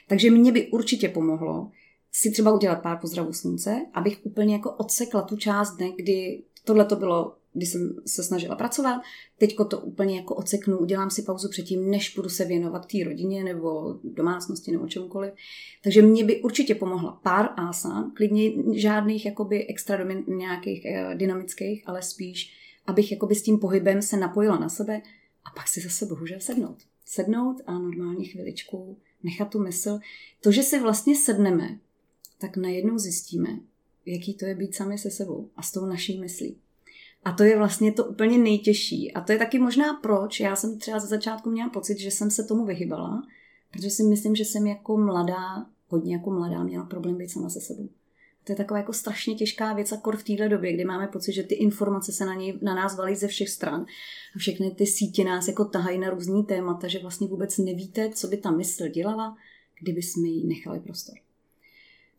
[0.08, 1.70] Takže mě by určitě pomohlo
[2.12, 6.84] si třeba udělat pár pozdravů slunce, abych úplně jako odsekla tu část dne, kdy tohle
[6.84, 9.02] to bylo kdy jsem se snažila pracovat.
[9.38, 13.44] Teďko to úplně jako oceknu, udělám si pauzu předtím, než budu se věnovat té rodině
[13.44, 15.32] nebo domácnosti nebo čemukoliv.
[15.82, 21.82] Takže mě by určitě pomohla pár asan, klidně žádných jakoby extra domin, nějakých eh, dynamických,
[21.86, 22.52] ale spíš,
[22.86, 25.02] abych jakoby s tím pohybem se napojila na sebe
[25.44, 26.78] a pak si zase bohužel sednout.
[27.04, 29.98] Sednout a normálně chviličku nechat tu mysl.
[30.40, 31.78] To, že si vlastně sedneme,
[32.38, 33.48] tak najednou zjistíme,
[34.06, 36.56] jaký to je být sami se sebou a s tou naší myslí.
[37.24, 39.12] A to je vlastně to úplně nejtěžší.
[39.12, 40.40] A to je taky možná proč.
[40.40, 43.22] Já jsem třeba ze začátku měla pocit, že jsem se tomu vyhybala,
[43.70, 47.60] protože si myslím, že jsem jako mladá hodně jako mladá měla problém být sama se
[47.60, 47.88] sebou.
[48.44, 51.42] To je taková jako strašně těžká věc, akor v téhle době, kdy máme pocit, že
[51.42, 53.86] ty informace se na, něj, na nás valí ze všech stran
[54.36, 58.28] a všechny ty sítě nás jako tahají na různý témata, že vlastně vůbec nevíte, co
[58.28, 59.36] by ta mysl dělala,
[59.80, 61.14] kdyby jsme jí nechali prostor.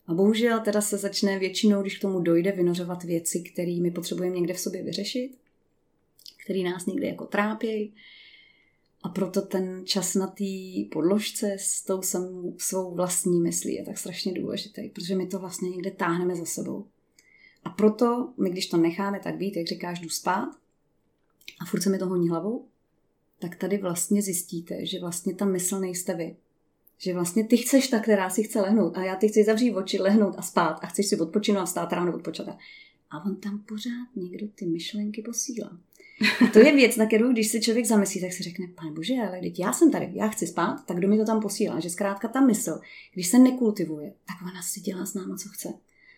[0.07, 4.35] A bohužel teda se začne většinou, když k tomu dojde, vynořovat věci, které my potřebujeme
[4.35, 5.37] někde v sobě vyřešit,
[6.43, 7.93] které nás někde jako trápějí.
[9.03, 10.43] A proto ten čas na té
[10.91, 15.69] podložce s tou samou svou vlastní myslí je tak strašně důležitý, protože my to vlastně
[15.69, 16.85] někde táhneme za sebou.
[17.63, 20.49] A proto my, když to necháme tak být, jak říkáš, jdu spát
[21.61, 22.65] a furt se mi to honí hlavou,
[23.39, 26.35] tak tady vlastně zjistíte, že vlastně ta mysl nejste vy.
[27.03, 30.01] Že vlastně ty chceš ta, která si chce lehnout a já ty chci zavřít oči,
[30.01, 32.47] lehnout a spát a chceš si odpočinout a vstát ráno odpočat.
[33.11, 35.79] A on tam pořád někdo ty myšlenky posílá.
[36.45, 39.13] A to je věc, na kterou, když se člověk zamyslí, tak si řekne, pane bože,
[39.27, 41.79] ale když já jsem tady, já chci spát, tak kdo mi to tam posílá?
[41.79, 42.79] Že zkrátka ta mysl,
[43.13, 45.69] když se nekultivuje, tak ona si dělá s náma, co chce.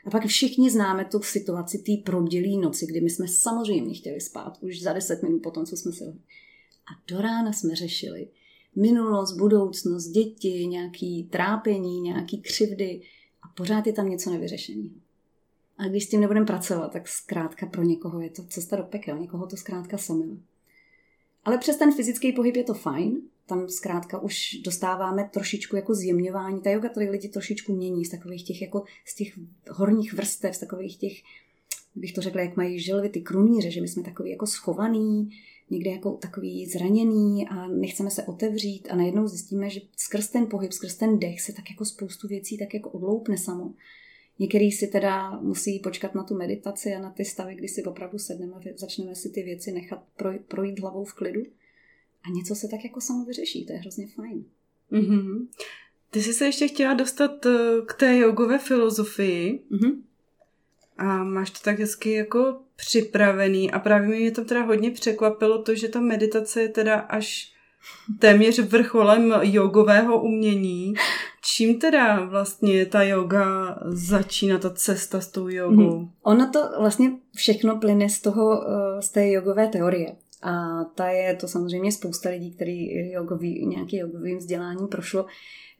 [0.06, 4.58] A pak všichni známe tu situaci té probdělé noci, kdy my jsme samozřejmě chtěli spát
[4.62, 8.28] už za deset minut po tom, co jsme si A do rána jsme řešili
[8.75, 13.01] minulost, budoucnost, děti, nějaký trápení, nějaký křivdy
[13.41, 14.95] a pořád je tam něco nevyřešeného.
[15.77, 19.19] A když s tím nebudeme pracovat, tak zkrátka pro někoho je to cesta do pekel,
[19.19, 20.38] někoho to zkrátka samil.
[21.45, 26.61] Ale přes ten fyzický pohyb je to fajn, tam zkrátka už dostáváme trošičku jako zjemňování.
[26.61, 30.59] Ta yoga tady lidi trošičku mění z takových těch jako z těch horních vrstev, z
[30.59, 31.13] takových těch,
[31.95, 35.29] bych to řekla, jak mají želvy ty krunýře, že my jsme takový jako schovaný,
[35.69, 40.71] někde jako takový zraněný a nechceme se otevřít a najednou zjistíme, že skrz ten pohyb,
[40.71, 43.73] skrz ten dech se tak jako spoustu věcí tak jako odloupne samo.
[44.39, 48.17] Některý si teda musí počkat na tu meditaci a na ty stavy, kdy si opravdu
[48.17, 50.04] sedneme a začneme si ty věci nechat
[50.47, 51.41] projít hlavou v klidu.
[52.23, 54.45] A něco se tak jako samo vyřeší, to je hrozně fajn.
[54.91, 55.47] Mm-hmm.
[56.12, 57.51] Ty jsi se ještě chtěla dostat eh,
[57.86, 59.63] k té jogové filozofii.
[59.71, 60.01] Mm-hmm.
[60.97, 65.75] A máš to tak hezky jako připravený a právě mě to teda hodně překvapilo to,
[65.75, 67.55] že ta meditace je teda až
[68.19, 70.93] téměř vrcholem jogového umění.
[71.41, 75.97] Čím teda vlastně ta yoga začíná, ta cesta s tou jogou?
[75.97, 76.10] Hmm.
[76.23, 80.15] Ono to vlastně všechno plyne z toho, eh, z té jogové teorie.
[80.41, 85.26] A ta je to samozřejmě spousta lidí, kteří jogový, nějaký jogovým vzděláním prošlo,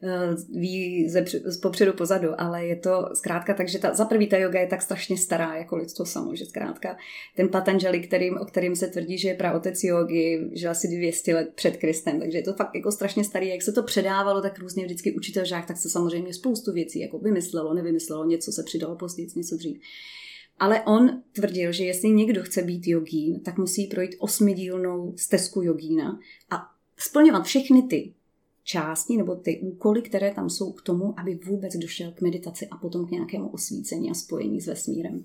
[0.02, 4.26] Eh, ví ze, z popředu pozadu, ale je to zkrátka tak, že ta, za prvý
[4.26, 6.96] ta yoga je tak strašně stará jako lidstvo samo, že zkrátka
[7.36, 11.48] ten Patanjali, kterým, o kterým se tvrdí, že je praotec jogy, že asi 200 let
[11.54, 14.84] před Kristem, takže je to fakt jako strašně starý, jak se to předávalo, tak různě
[14.84, 19.28] vždycky učitel žák, tak se samozřejmě spoustu věcí jako vymyslelo, nevymyslelo, něco se přidalo později,
[19.36, 19.80] něco dřív.
[20.58, 26.18] Ale on tvrdil, že jestli někdo chce být jogín, tak musí projít osmidílnou stezku jogína
[26.50, 28.14] a splňovat všechny ty
[28.64, 32.76] části nebo ty úkoly, které tam jsou k tomu, aby vůbec došel k meditaci a
[32.76, 35.24] potom k nějakému osvícení a spojení s vesmírem.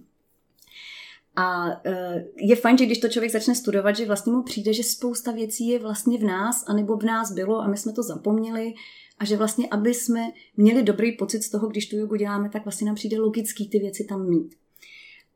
[1.36, 4.84] A e, je fajn, že když to člověk začne studovat, že vlastně mu přijde, že
[4.84, 8.74] spousta věcí je vlastně v nás, anebo v nás bylo a my jsme to zapomněli
[9.18, 10.22] a že vlastně, aby jsme
[10.58, 13.80] měli dobrý pocit z toho, když tu jogu děláme, tak vlastně nám přijde logický ty
[13.80, 14.56] věci tam mít.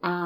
[0.01, 0.21] A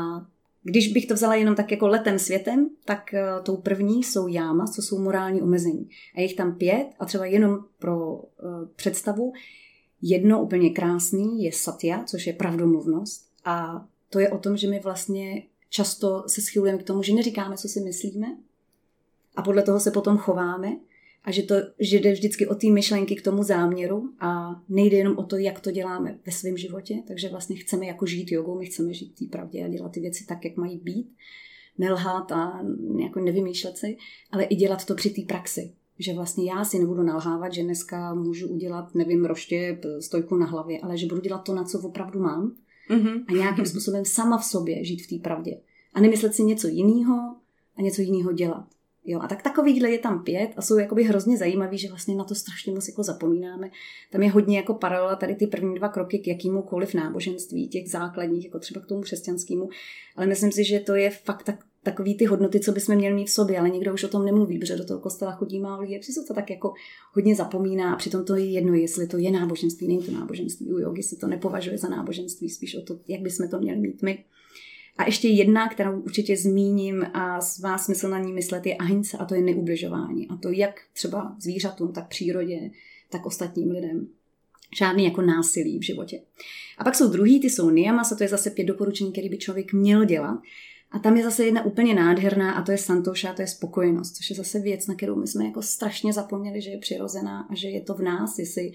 [0.63, 4.67] když bych to vzala jenom tak jako letem světem, tak eh, tou první jsou jáma,
[4.67, 5.89] co jsou morální omezení.
[6.15, 8.23] A je jich tam pět a třeba jenom pro uh,
[8.75, 9.33] představu,
[10.01, 13.29] jedno úplně krásný je satya, což je pravdomluvnost.
[13.45, 17.57] A to je o tom, že my vlastně často se schylujeme k tomu, že neříkáme,
[17.57, 18.27] co si myslíme
[19.35, 20.77] a podle toho se potom chováme
[21.23, 25.17] a že, to, že jde vždycky o té myšlenky k tomu záměru a nejde jenom
[25.17, 28.65] o to, jak to děláme ve svém životě, takže vlastně chceme jako žít jogou, my
[28.65, 31.11] chceme žít té pravdě a dělat ty věci tak, jak mají být,
[31.77, 32.61] nelhát a
[32.99, 33.97] jako nevymýšlet si,
[34.31, 35.73] ale i dělat to při té praxi.
[35.99, 40.79] Že vlastně já si nebudu nalhávat, že dneska můžu udělat, nevím, roště, stojku na hlavě,
[40.79, 42.55] ale že budu dělat to, na co opravdu mám
[42.89, 43.23] mm-hmm.
[43.27, 45.59] a nějakým způsobem sama v sobě žít v té pravdě.
[45.93, 47.35] A nemyslet si něco jiného
[47.75, 48.65] a něco jiného dělat.
[49.11, 52.23] Jo, a tak takovýhle je tam pět a jsou jakoby hrozně zajímavý, že vlastně na
[52.23, 53.71] to strašně moc jako zapomínáme.
[54.11, 58.45] Tam je hodně jako paralela tady ty první dva kroky k jakýmukoliv náboženství, těch základních,
[58.45, 59.69] jako třeba k tomu křesťanskému.
[60.15, 63.27] Ale myslím si, že to je fakt tak, takový ty hodnoty, co bychom měli mít
[63.27, 66.03] v sobě, ale nikdo už o tom nemluví, protože do toho kostela chodí málo lidí,
[66.03, 66.73] si to tak jako
[67.13, 70.73] hodně zapomíná a přitom to je jedno, jestli to je náboženství, není to náboženství.
[70.73, 74.01] U jogy se to nepovažuje za náboženství, spíš o to, jak bychom to měli mít
[74.01, 74.23] my.
[74.99, 79.25] A ještě jedna, kterou určitě zmíním a vás smysl na ní myslet, je ahince a
[79.25, 80.27] to je neubližování.
[80.27, 82.71] A to jak třeba zvířatům, tak přírodě,
[83.09, 84.07] tak ostatním lidem.
[84.77, 86.21] Žádný jako násilí v životě.
[86.77, 89.37] A pak jsou druhý, ty jsou niyamas a to je zase pět doporučení, které by
[89.37, 90.39] člověk měl dělat.
[90.91, 94.15] A tam je zase jedna úplně nádherná a to je santosha, a to je spokojenost,
[94.15, 97.55] což je zase věc, na kterou my jsme jako strašně zapomněli, že je přirozená a
[97.55, 98.71] že je to v nás, jestli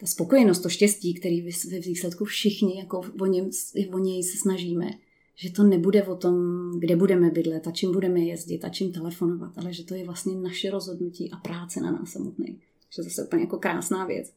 [0.00, 3.50] ta spokojenost, to štěstí, který ve výsledku všichni jako o, něm,
[3.92, 4.90] o něj se snažíme,
[5.36, 6.36] že to nebude o tom,
[6.78, 10.34] kde budeme bydlet a čím budeme jezdit a čím telefonovat, ale že to je vlastně
[10.34, 12.60] naše rozhodnutí a práce na nás samotný.
[12.96, 14.32] Že to je úplně jako krásná věc.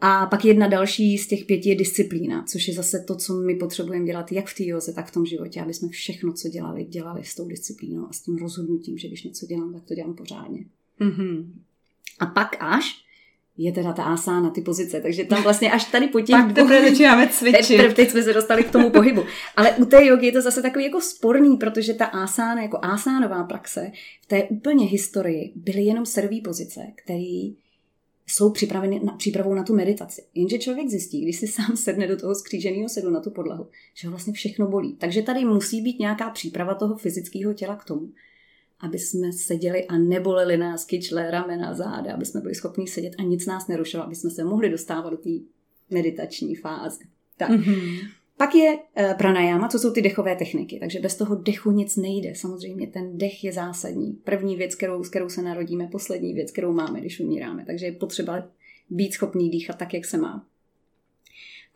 [0.00, 3.54] A pak jedna další z těch pěti je disciplína, což je zase to, co my
[3.54, 6.84] potřebujeme dělat jak v té joze, tak v tom životě, aby jsme všechno, co dělali,
[6.84, 10.14] dělali s tou disciplínou a s tím rozhodnutím, že když něco dělám, tak to dělám
[10.14, 10.64] pořádně.
[11.00, 11.52] Mm-hmm.
[12.18, 13.05] A pak až
[13.58, 15.00] je teda ta asána, ty pozice.
[15.00, 16.68] Takže tam vlastně až tady po těch Pak dvou...
[16.68, 17.80] začínáme cvičit.
[17.80, 19.24] Teď, teď jsme se dostali k tomu pohybu.
[19.56, 23.44] Ale u té jogy je to zase takový jako sporný, protože ta asána, jako asánová
[23.44, 23.90] praxe,
[24.22, 27.50] v té úplně historii byly jenom serví pozice, které
[28.26, 30.22] jsou připraveny na, přípravou na tu meditaci.
[30.34, 34.08] Jenže člověk zjistí, když si sám sedne do toho skříženého sedu na tu podlahu, že
[34.08, 34.96] ho vlastně všechno bolí.
[34.98, 38.08] Takže tady musí být nějaká příprava toho fyzického těla k tomu,
[38.80, 43.22] aby jsme seděli a neboleli nás kyčle, ramena, záda, aby jsme byli schopni sedět a
[43.22, 45.30] nic nás nerušilo, aby jsme se mohli dostávat do té
[45.90, 46.98] meditační fáze.
[47.36, 47.50] Tak.
[47.50, 48.08] Mm-hmm.
[48.36, 50.78] Pak je e, pranayama, co jsou ty dechové techniky.
[50.80, 52.34] Takže bez toho dechu nic nejde.
[52.34, 54.12] Samozřejmě ten dech je zásadní.
[54.12, 57.64] První věc, kterou, s kterou se narodíme, poslední věc, kterou máme, když umíráme.
[57.66, 58.48] Takže je potřeba
[58.90, 60.46] být schopný dýchat tak, jak se má.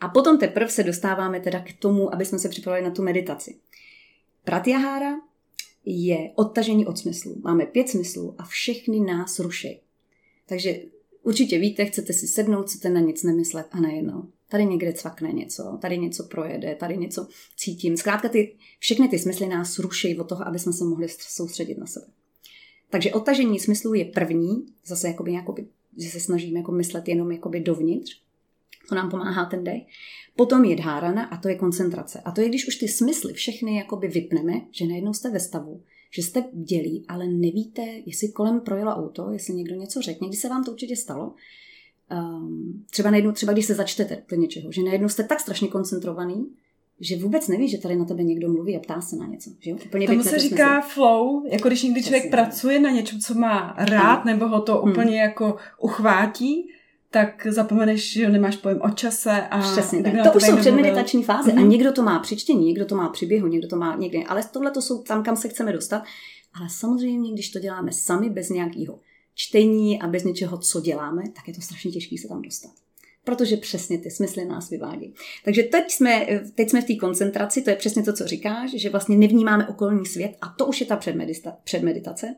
[0.01, 3.57] A potom teprve se dostáváme teda k tomu, aby jsme se připravili na tu meditaci.
[4.45, 5.15] Pratyahára
[5.85, 7.41] je odtažení od smyslu.
[7.45, 9.81] Máme pět smyslů a všechny nás ruší.
[10.47, 10.81] Takže
[11.23, 14.29] určitě víte, chcete si sednout, chcete na nic nemyslet a najednou.
[14.49, 17.97] Tady někde cvakne něco, tady něco projede, tady něco cítím.
[17.97, 21.87] Zkrátka ty, všechny ty smysly nás ruší od toho, aby jsme se mohli soustředit na
[21.87, 22.07] sebe.
[22.91, 25.67] Takže odtažení smyslů je první, zase jakoby, jakoby,
[25.97, 28.23] že se snažíme jako myslet jenom jakoby dovnitř.
[28.91, 29.83] To nám pomáhá ten dech.
[30.37, 32.21] Potom je dhárana a to je koncentrace.
[32.25, 35.83] A to je, když už ty smysly všechny jakoby vypneme, že najednou jste ve stavu,
[36.11, 40.25] že jste dělí, ale nevíte, jestli kolem projelo auto, jestli někdo něco řekl.
[40.25, 41.35] Někdy se vám to určitě stalo.
[42.13, 46.47] Um, třeba najednou, třeba když se začtete do něčeho, že najednou jste tak strašně koncentrovaný,
[47.01, 49.51] že vůbec neví, že tady na tebe někdo mluví a ptá se na něco.
[49.61, 49.75] Že?
[49.75, 50.95] Úplně Tomu se říká smysl.
[50.95, 52.31] flow, jako když někdy člověk Přesně.
[52.31, 54.27] pracuje na něčem, co má rád, hmm.
[54.27, 54.91] nebo ho to hmm.
[54.91, 56.69] úplně jako uchvátí,
[57.11, 59.31] tak zapomeneš, že nemáš pojem o čase.
[59.31, 60.13] A Přesně tak.
[60.33, 61.59] To už jsou předmeditační fáze mm-hmm.
[61.59, 61.71] a mhm.
[61.71, 64.19] někdo to má při čtení, někdo to má při běhu, někdo to má někde.
[64.29, 66.03] Ale tohle to jsou tam, kam se chceme dostat.
[66.55, 69.01] Ale samozřejmě, když to děláme sami bez nějakého
[69.35, 72.71] čtení a bez něčeho, co děláme, tak je to strašně těžké se tam dostat.
[73.25, 75.15] Protože přesně ty smysly nás vyvádí.
[75.45, 78.91] Takže teď jsme, teď jsme v té koncentraci, to je přesně to, co říkáš, že
[78.91, 81.01] vlastně nevnímáme okolní svět a to už je ta
[81.65, 82.35] předmeditace.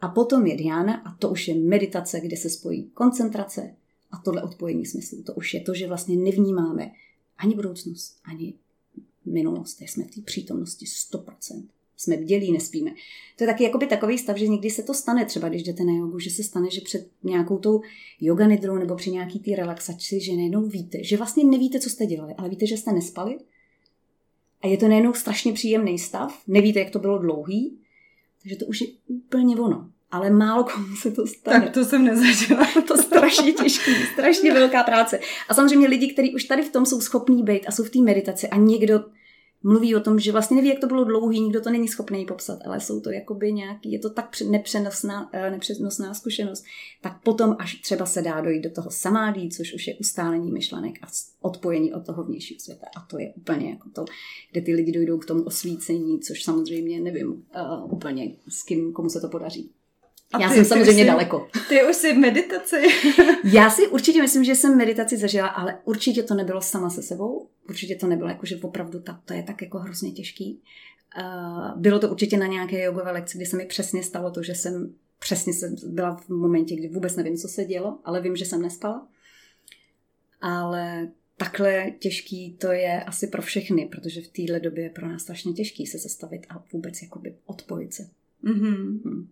[0.00, 3.74] A potom je Diana a to už je meditace, kde se spojí koncentrace,
[4.16, 6.90] a tohle odpojení smyslu, to už je to, že vlastně nevnímáme
[7.38, 8.54] ani budoucnost, ani
[9.24, 9.80] minulost.
[9.80, 11.64] Jsme v té přítomnosti 100%.
[11.96, 12.90] Jsme bdělí, nespíme.
[13.36, 15.92] To je taky jakoby takový stav, že někdy se to stane, třeba když jdete na
[15.92, 17.80] jogu, že se stane, že před nějakou tou
[18.20, 22.06] yoga nidrou nebo při nějaký té relaxaci, že najednou víte, že vlastně nevíte, co jste
[22.06, 23.38] dělali, ale víte, že jste nespali.
[24.62, 27.78] A je to najednou strašně příjemný stav, nevíte, jak to bylo dlouhý,
[28.42, 31.60] takže to už je úplně ono ale málo komu se to stane.
[31.60, 32.66] Tak to jsem nezažila.
[32.88, 35.20] to strašně těžký, strašně velká práce.
[35.48, 37.98] A samozřejmě lidi, kteří už tady v tom jsou schopní být a jsou v té
[37.98, 39.04] meditaci a někdo
[39.62, 42.58] mluví o tom, že vlastně neví, jak to bylo dlouhý, nikdo to není schopný popsat,
[42.64, 46.64] ale jsou to jakoby nějaký, je to tak nepřenosná, eh, nepřenosná zkušenost,
[47.00, 50.98] tak potom až třeba se dá dojít do toho samádí, což už je ustálení myšlenek
[51.02, 51.06] a
[51.40, 52.86] odpojení od toho vnějšího světa.
[52.96, 54.04] A to je úplně jako to,
[54.52, 59.08] kde ty lidi dojdou k tomu osvícení, což samozřejmě nevím uh, úplně s kým, komu
[59.08, 59.70] se to podaří.
[60.32, 61.48] A já ty, jsem samozřejmě jsi, daleko.
[61.68, 62.82] Ty už jsi v meditaci.
[63.44, 67.48] já si určitě myslím, že jsem meditaci zažila, ale určitě to nebylo sama se sebou.
[67.68, 70.62] Určitě to nebylo jako, že opravdu ta, to je tak jako hrozně těžký.
[71.18, 74.54] Uh, bylo to určitě na nějaké jogové lekci, kdy se mi přesně stalo to, že
[74.54, 78.44] jsem přesně jsem byla v momentě, kdy vůbec nevím, co se dělo, ale vím, že
[78.44, 79.08] jsem nespala.
[80.40, 85.22] Ale takhle těžký to je asi pro všechny, protože v téhle době je pro nás
[85.22, 88.10] strašně těžký se zastavit a vůbec jakoby odpojit se.
[88.44, 89.26] Mm-hmm.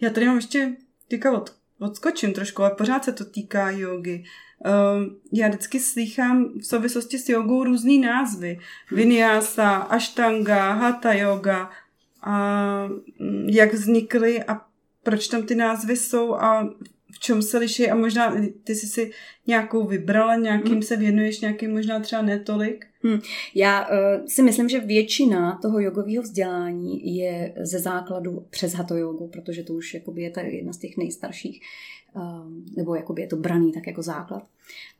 [0.00, 0.76] Já tady mám ještě,
[1.08, 4.24] týka od, odskočím trošku, ale pořád se to týká jogy.
[4.66, 4.72] Uh,
[5.32, 8.58] já vždycky slychám v souvislosti s jogou různý názvy.
[8.90, 11.70] Vinyasa, Ashtanga, Hatha yoga.
[12.22, 12.86] A
[13.18, 14.60] mm, jak vznikly a
[15.02, 16.70] proč tam ty názvy jsou a
[17.12, 19.10] v čem se liší a možná ty jsi si
[19.46, 20.82] nějakou vybrala, nějakým mm.
[20.82, 22.86] se věnuješ, nějakým možná třeba netolik.
[23.02, 23.20] Hmm.
[23.54, 29.28] Já uh, si myslím, že většina toho jogového vzdělání je ze základu přes hato jogu,
[29.28, 31.60] protože to už jakoby je tady jedna z těch nejstarších,
[32.16, 32.22] uh,
[32.76, 34.46] nebo jakoby je to braný tak jako základ.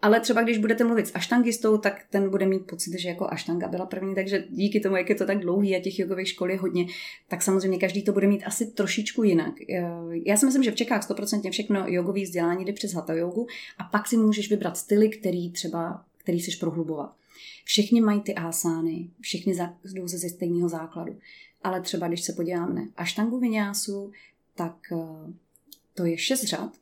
[0.03, 3.69] Ale třeba když budete mluvit s aštangistou, tak ten bude mít pocit, že jako aštanga
[3.69, 6.59] byla první, takže díky tomu, jak je to tak dlouhý a těch jogových škol je
[6.59, 6.87] hodně,
[7.29, 9.55] tak samozřejmě každý to bude mít asi trošičku jinak.
[9.61, 13.47] Uh, já si myslím, že v Čechách 100% všechno jogový vzdělání jde přes hatha jogu
[13.79, 17.20] a pak si můžeš vybrat styly, který třeba který chceš prohlubovat.
[17.71, 19.55] Všichni mají ty asány, všichni
[19.85, 21.17] jdou ze stejného základu.
[21.63, 24.13] Ale třeba, když se podíváme na aštangu vinyásu,
[24.55, 25.33] tak eh,
[25.95, 26.77] to je šest řad.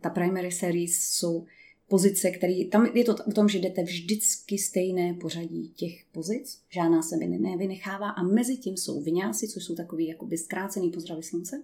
[0.00, 1.46] Ta primary series jsou
[1.88, 7.02] pozice, které, tam je to o tom, že jdete vždycky stejné pořadí těch pozic, žádná
[7.02, 11.62] se nevynechává a mezi tím jsou vinyásy, což jsou takový jakoby zkrácený pozdravy slunce.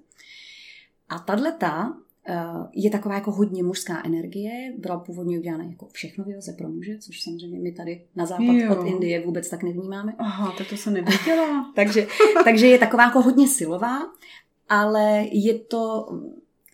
[1.08, 1.52] A tahle
[2.72, 7.22] je taková jako hodně mužská energie, byla původně udělána jako všechno vyhoze pro muže, což
[7.22, 8.76] samozřejmě my tady na západ jo.
[8.76, 10.14] od Indie vůbec tak nevnímáme.
[10.18, 11.72] Aha, tak to se nevěděla.
[11.76, 12.06] takže,
[12.44, 13.98] takže je taková jako hodně silová,
[14.68, 16.08] ale je to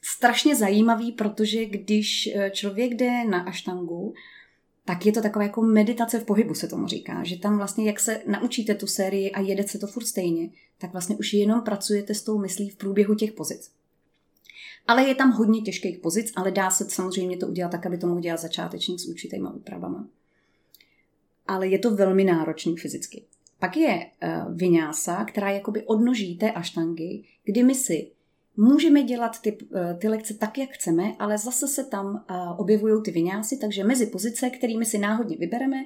[0.03, 4.15] strašně zajímavý, protože když eh, člověk jde na aštangu,
[4.85, 7.25] tak je to taková jako meditace v pohybu, se tomu říká.
[7.25, 10.93] Že tam vlastně, jak se naučíte tu sérii a jedete se to furt stejně, tak
[10.93, 13.71] vlastně už jenom pracujete s tou myslí v průběhu těch pozic.
[14.87, 18.07] Ale je tam hodně těžkých pozic, ale dá se samozřejmě to udělat tak, aby to
[18.07, 20.09] mohl dělat začátečník s určitýma úpravama.
[21.47, 23.25] Ale je to velmi náročný fyzicky.
[23.59, 28.11] Pak je uh, vinyasa, která je jakoby odnoží té aštangy, kdy my si
[28.57, 33.03] můžeme dělat ty, uh, ty lekce tak, jak chceme, ale zase se tam uh, objevují
[33.03, 35.77] ty vinyásy, takže mezi pozice, kterými si náhodně vybereme,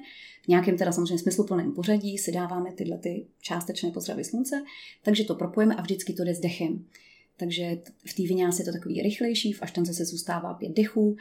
[0.45, 4.63] v nějakém teda samozřejmě smysluplném pořadí si dáváme tyhle ty částečné pozdravy slunce,
[5.03, 6.85] takže to propojeme a vždycky to jde s dechem.
[7.39, 11.15] Takže v té viňáse je to takový rychlejší, v aštance se zůstává pět dechů,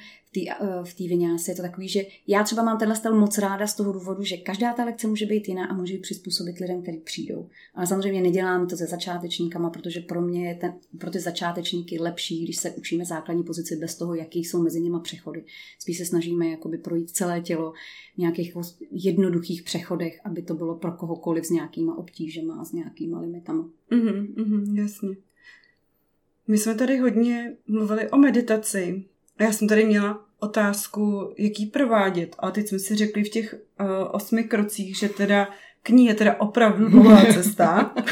[0.84, 3.66] v té eh, viňáse je to takový, že já třeba mám tenhle styl moc ráda
[3.66, 6.82] z toho důvodu, že každá ta lekce může být jiná a může ji přizpůsobit lidem,
[6.82, 7.48] kteří přijdou.
[7.74, 12.44] Ale samozřejmě nedělám to se začátečníkama, protože pro mě je ten, pro ty začátečníky lepší,
[12.44, 15.44] když se učíme základní pozici bez toho, jaký jsou mezi nimi přechody.
[15.78, 17.72] Spíš se snažíme jakoby projít celé tělo
[18.14, 18.56] v nějakých
[18.90, 23.70] jednoduchých přechodech, aby to bylo pro kohokoliv s nějakýma obtížema a s nějakýma limitama.
[23.90, 25.16] Mm-hmm, mm-hmm, jasně.
[26.48, 29.04] My jsme tady hodně mluvili o meditaci.
[29.38, 32.36] A já jsem tady měla otázku, jak ji provádět.
[32.38, 35.48] A teď jsme si řekli v těch uh, osmi krocích, že teda
[35.82, 37.94] k ní je teda opravdu dlouhá cesta.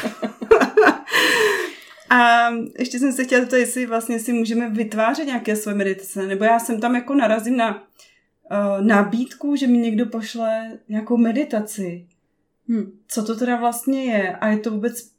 [2.09, 6.43] A ještě jsem se chtěla zeptat, jestli vlastně si můžeme vytvářet nějaké své meditace, nebo
[6.43, 12.07] já jsem tam jako narazím na uh, nabídku, že mi někdo pošle nějakou meditaci.
[12.69, 12.91] Hmm.
[13.07, 14.35] Co to teda vlastně je?
[14.35, 15.14] A je to vůbec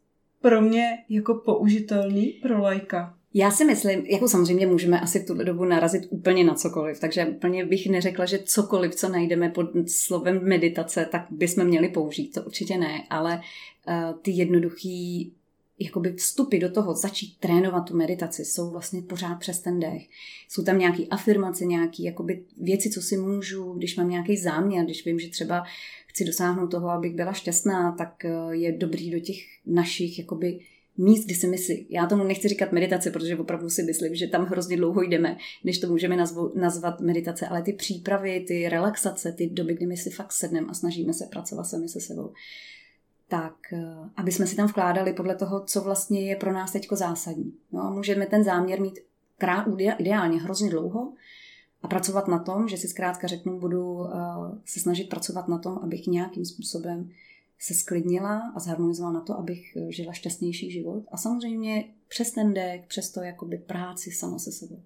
[0.46, 3.14] pro mě jako použitelný pro lajka?
[3.34, 7.26] Já si myslím, jako samozřejmě můžeme asi v tuto dobu narazit úplně na cokoliv, takže
[7.26, 12.42] úplně bych neřekla, že cokoliv, co najdeme pod slovem meditace, tak bychom měli použít, to
[12.42, 13.40] určitě ne, ale
[13.88, 15.32] uh, ty jednoduchý
[15.78, 20.08] jakoby vstupy do toho, začít trénovat tu meditaci, jsou vlastně pořád přes ten dech.
[20.48, 25.04] Jsou tam nějaké afirmace, nějaké jakoby věci, co si můžu, když mám nějaký záměr, když
[25.04, 25.64] vím, že třeba
[26.06, 30.60] chci dosáhnout toho, abych byla šťastná, tak eh, je dobrý do těch našich jakoby
[30.98, 31.86] míst, kdy si myslí.
[31.90, 35.78] Já tomu nechci říkat meditace, protože opravdu si myslím, že tam hrozně dlouho jdeme, než
[35.78, 40.10] to můžeme nazvu, nazvat meditace, ale ty přípravy, ty relaxace, ty doby, kdy my si
[40.10, 42.32] fakt sedneme a snažíme se pracovat sami se sebou,
[43.28, 46.96] tak eh, aby jsme si tam vkládali podle toho, co vlastně je pro nás teďko
[46.96, 47.54] zásadní.
[47.72, 48.98] No můžeme ten záměr mít
[49.98, 51.12] ideálně hrozně dlouho,
[51.82, 54.08] a pracovat na tom, že si zkrátka řeknu, budu uh,
[54.64, 57.10] se snažit pracovat na tom, abych nějakým způsobem
[57.58, 61.04] se sklidnila a zharmonizovala na to, abych eh, žila šťastnější život.
[61.12, 64.82] A samozřejmě přes ten dek, přes to jakoby práci sama se sebou.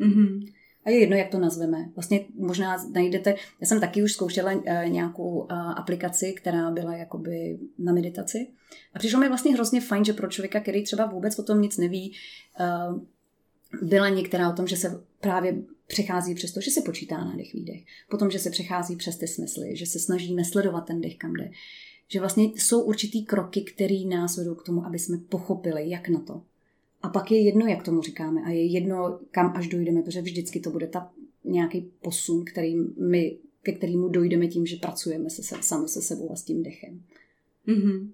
[0.00, 0.52] Mm-hmm.
[0.86, 1.90] A je jedno, jak to nazveme.
[1.96, 7.58] Vlastně možná najdete, já jsem taky už zkoušela uh, nějakou uh, aplikaci, která byla jakoby
[7.78, 8.46] na meditaci.
[8.94, 11.76] A přišlo mi vlastně hrozně fajn, že pro člověka, který třeba vůbec o tom nic
[11.76, 12.12] neví,
[12.60, 13.00] uh,
[13.82, 17.52] byla některá o tom, že se právě přechází přes to, že se počítá na dech
[17.52, 17.82] výdech.
[18.10, 21.50] Potom, že se přechází přes ty smysly, že se snažíme sledovat ten dech, kam jde.
[22.08, 26.20] Že vlastně jsou určitý kroky, které nás vedou k tomu, aby jsme pochopili, jak na
[26.20, 26.42] to.
[27.02, 30.60] A pak je jedno, jak tomu říkáme, a je jedno, kam až dojdeme, protože vždycky
[30.60, 31.10] to bude ta
[31.44, 32.76] nějaký posun, který
[33.10, 37.02] my, ke kterému dojdeme tím, že pracujeme se, sami se sebou a s tím dechem.
[37.68, 38.08] Mm-hmm.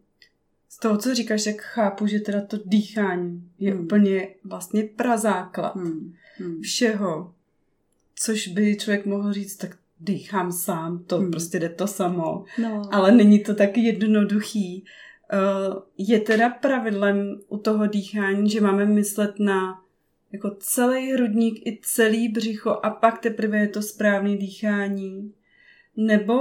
[0.73, 3.85] Z toho, co říkáš, jak chápu, že teda to dýchání je hmm.
[3.85, 6.13] úplně vlastně prazáklad hmm.
[6.37, 6.61] Hmm.
[6.61, 7.35] všeho,
[8.15, 11.31] což by člověk mohl říct, tak dýchám sám, to hmm.
[11.31, 12.45] prostě jde to samo.
[12.63, 12.95] No.
[12.95, 14.85] Ale není to tak jednoduchý.
[15.33, 19.83] Uh, je teda pravidlem u toho dýchání, že máme myslet na
[20.33, 25.35] jako celý hrudník i celý břicho a pak teprve je to správné dýchání.
[25.97, 26.37] Nebo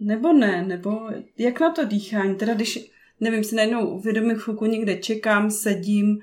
[0.00, 2.34] Nebo ne, nebo jak na to dýchání?
[2.34, 2.90] Teda když,
[3.20, 6.20] nevím, si najednou uvědomím chvilku někde čekám, sedím,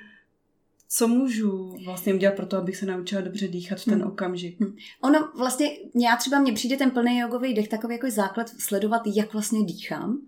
[0.90, 4.08] co můžu vlastně udělat pro to, abych se naučila dobře dýchat v ten hmm.
[4.08, 4.60] okamžik?
[4.60, 4.76] Hmm.
[5.02, 9.34] Ono vlastně, já třeba mně přijde ten plný jogový dech takový jako základ sledovat, jak
[9.34, 10.22] vlastně dýchám.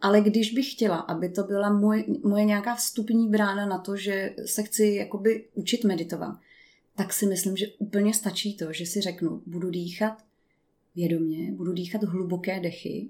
[0.00, 4.34] Ale když bych chtěla, aby to byla moje, moje nějaká vstupní brána na to, že
[4.46, 6.38] se chci jakoby učit meditovat,
[6.96, 10.24] tak si myslím, že úplně stačí to, že si řeknu, budu dýchat
[10.94, 13.08] vědomě, budu dýchat hluboké dechy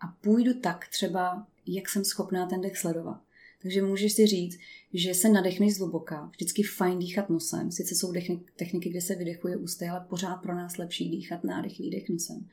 [0.00, 3.20] a půjdu tak třeba, jak jsem schopná ten dech sledovat.
[3.62, 4.58] Takže můžeš si říct,
[4.92, 7.70] že se nadechneš zhluboka, vždycky fajn dýchat nosem.
[7.72, 8.12] Sice jsou
[8.56, 12.48] techniky, kde se vydechuje ústy, ale pořád pro nás lepší dýchat nádech, výdech nosem.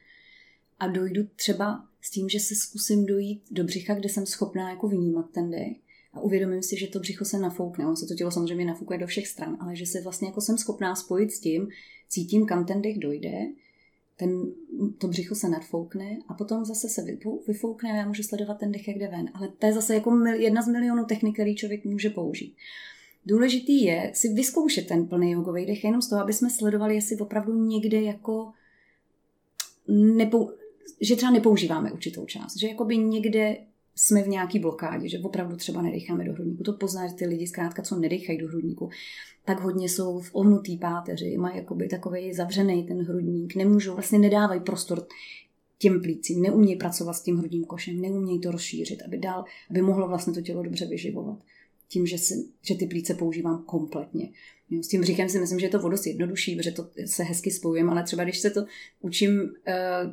[0.80, 4.88] A dojdu třeba s tím, že se zkusím dojít do břicha, kde jsem schopná jako
[4.88, 5.78] vnímat ten dech
[6.14, 7.86] a uvědomím si, že to břicho se nafoukne.
[7.86, 10.58] Ono se to tělo samozřejmě nafoukuje do všech stran, ale že se vlastně jako jsem
[10.58, 11.68] schopná spojit s tím,
[12.10, 13.48] cítím, kam ten dech dojde
[14.18, 14.52] ten,
[14.98, 17.06] to břicho se nadfoukne a potom zase se
[17.48, 19.30] vyfoukne a já můžu sledovat ten dech, jak jde ven.
[19.34, 22.56] Ale to je zase jako jedna z milionů technik, který člověk může použít.
[23.26, 27.18] Důležitý je si vyzkoušet ten plný jogový dech jenom z toho, aby jsme sledovali, jestli
[27.18, 28.52] opravdu někde jako
[29.88, 30.52] nepou,
[31.02, 33.58] že třeba nepoužíváme určitou část, že jakoby někde
[33.96, 36.64] jsme v nějaký blokádě, že opravdu třeba nedecháme do hrudníku.
[36.64, 38.90] To poznáš ty lidi zkrátka, co nedechají do hrudníku,
[39.46, 44.62] tak hodně jsou v ohnutý páteři, mají jakoby takový zavřený ten hrudník, nemůžou, vlastně nedávají
[44.62, 45.08] prostor
[45.78, 50.08] těm plícím, neumějí pracovat s tím hrudním košem, neumějí to rozšířit, aby dál, aby mohlo
[50.08, 51.40] vlastně to tělo dobře vyživovat.
[51.88, 54.30] Tím, že, si, že ty plíce používám kompletně.
[54.72, 57.92] S tím říkem si myslím, že je to vodost jednodušší, protože to se hezky spojujeme,
[57.92, 58.66] ale třeba když se to
[59.02, 59.48] učím uh,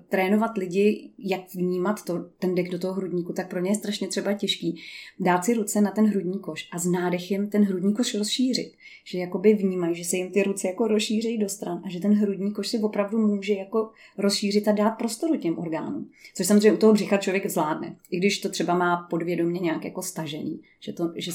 [0.08, 4.08] trénovat lidi, jak vnímat to, ten dek do toho hrudníku, tak pro ně je strašně
[4.08, 4.80] třeba těžký
[5.20, 8.72] dát si ruce na ten hrudní koš a s nádechem ten hrudní koš rozšířit.
[9.04, 12.14] Že jakoby vnímají, že se jim ty ruce jako rozšíří do stran a že ten
[12.14, 16.10] hrudní koš si opravdu může jako rozšířit a dát prostoru těm orgánům.
[16.34, 17.96] Což samozřejmě u toho břicha člověk zvládne.
[18.10, 21.32] I když to třeba má podvědomě nějak jako stažený, že, to, že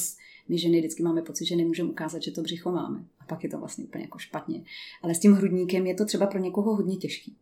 [0.50, 3.06] my ženy vždycky máme pocit, že nemůžeme ukázat, že to břicho máme.
[3.20, 4.64] A pak je to vlastně úplně jako špatně.
[5.02, 7.36] Ale s tím hrudníkem je to třeba pro někoho hodně těžký.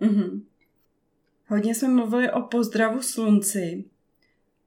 [0.00, 0.40] Mm-hmm.
[1.46, 3.84] Hodně jsme mluvili o pozdravu slunci.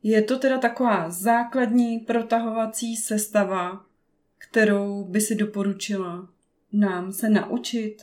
[0.04, 3.86] Je to teda taková základní protahovací sestava,
[4.38, 6.30] kterou by si doporučila
[6.74, 7.98] nám se naučit?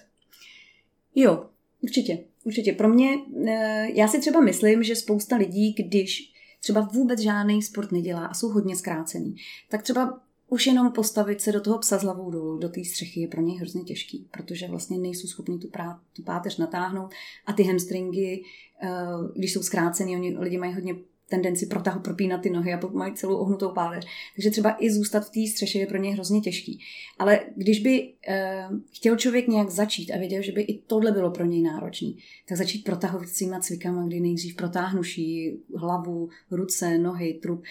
[1.14, 1.47] Jo,
[1.83, 2.18] určitě.
[2.45, 2.73] Určitě.
[2.73, 7.93] Pro mě, eh, já si třeba myslím, že spousta lidí, když třeba vůbec žádný sport
[7.93, 9.37] nedělá a jsou hodně zkrácený,
[9.69, 13.21] tak třeba už jenom postavit se do toho psa s hlavou dolů, do té střechy
[13.21, 17.11] je pro něj hrozně těžký, protože vlastně nejsou schopni tu, prá, tu páteř natáhnout
[17.47, 18.43] a ty hamstringy,
[18.83, 18.89] eh,
[19.37, 20.95] když jsou zkrácený, oni lidi mají hodně
[21.31, 24.07] tendenci protahu propínat ty nohy a potom mají celou ohnutou páteř.
[24.37, 26.81] Takže třeba i zůstat v té střeše je pro ně hrozně těžký.
[27.18, 31.31] Ale když by uh, chtěl člověk nějak začít a věděl, že by i tohle bylo
[31.31, 32.16] pro něj náročný,
[32.49, 37.62] tak začít protahovacíma cvikama, kdy nejdřív protáhnuší hlavu, ruce, nohy, trup.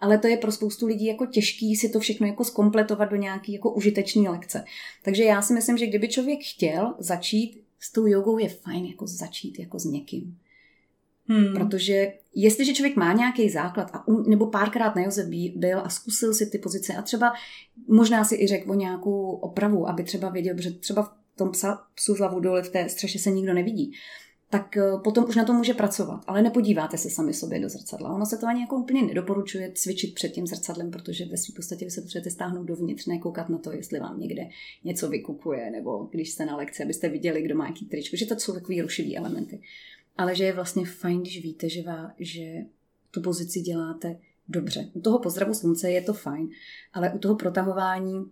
[0.00, 3.52] Ale to je pro spoustu lidí jako těžký si to všechno jako skompletovat do nějaký
[3.52, 4.64] jako užitečný lekce.
[5.02, 9.06] Takže já si myslím, že kdyby člověk chtěl začít s tou jogou, je fajn jako
[9.06, 10.38] začít jako s někým.
[11.28, 11.54] Hmm.
[11.54, 16.34] Protože jestliže člověk má nějaký základ a um, nebo párkrát na Joze byl a zkusil
[16.34, 17.32] si ty pozice a třeba
[17.88, 21.82] možná si i řekl o nějakou opravu, aby třeba věděl, že třeba v tom psa,
[21.94, 23.92] psu hlavu dole v té střeše se nikdo nevidí,
[24.50, 26.24] tak eh, potom už na to může pracovat.
[26.26, 28.14] Ale nepodíváte se sami sobě do zrcadla.
[28.14, 31.84] Ono se to ani jako úplně nedoporučuje cvičit před tím zrcadlem, protože ve své podstatě
[31.84, 34.42] vy se potřebujete stáhnout dovnitř, nekoukat na to, jestli vám někde
[34.84, 38.36] něco vykukuje, nebo když jste na lekci, abyste viděli, kdo má jaký tričko, že to
[38.36, 39.60] jsou takové rušivý elementy
[40.18, 42.52] ale že je vlastně fajn, když víte, že, vá, že
[43.10, 44.16] tu pozici děláte
[44.48, 44.90] dobře.
[44.92, 46.48] U toho pozdravu slunce je to fajn,
[46.92, 48.24] ale u toho protahování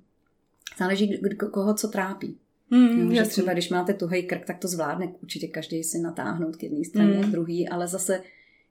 [0.78, 1.20] záleží,
[1.52, 2.38] koho co trápí.
[2.70, 6.62] Hmm, že třeba když máte tuhej krk, tak to zvládne určitě každý si natáhnout k
[6.62, 7.32] jedné straně, hmm.
[7.32, 8.22] druhý, ale zase,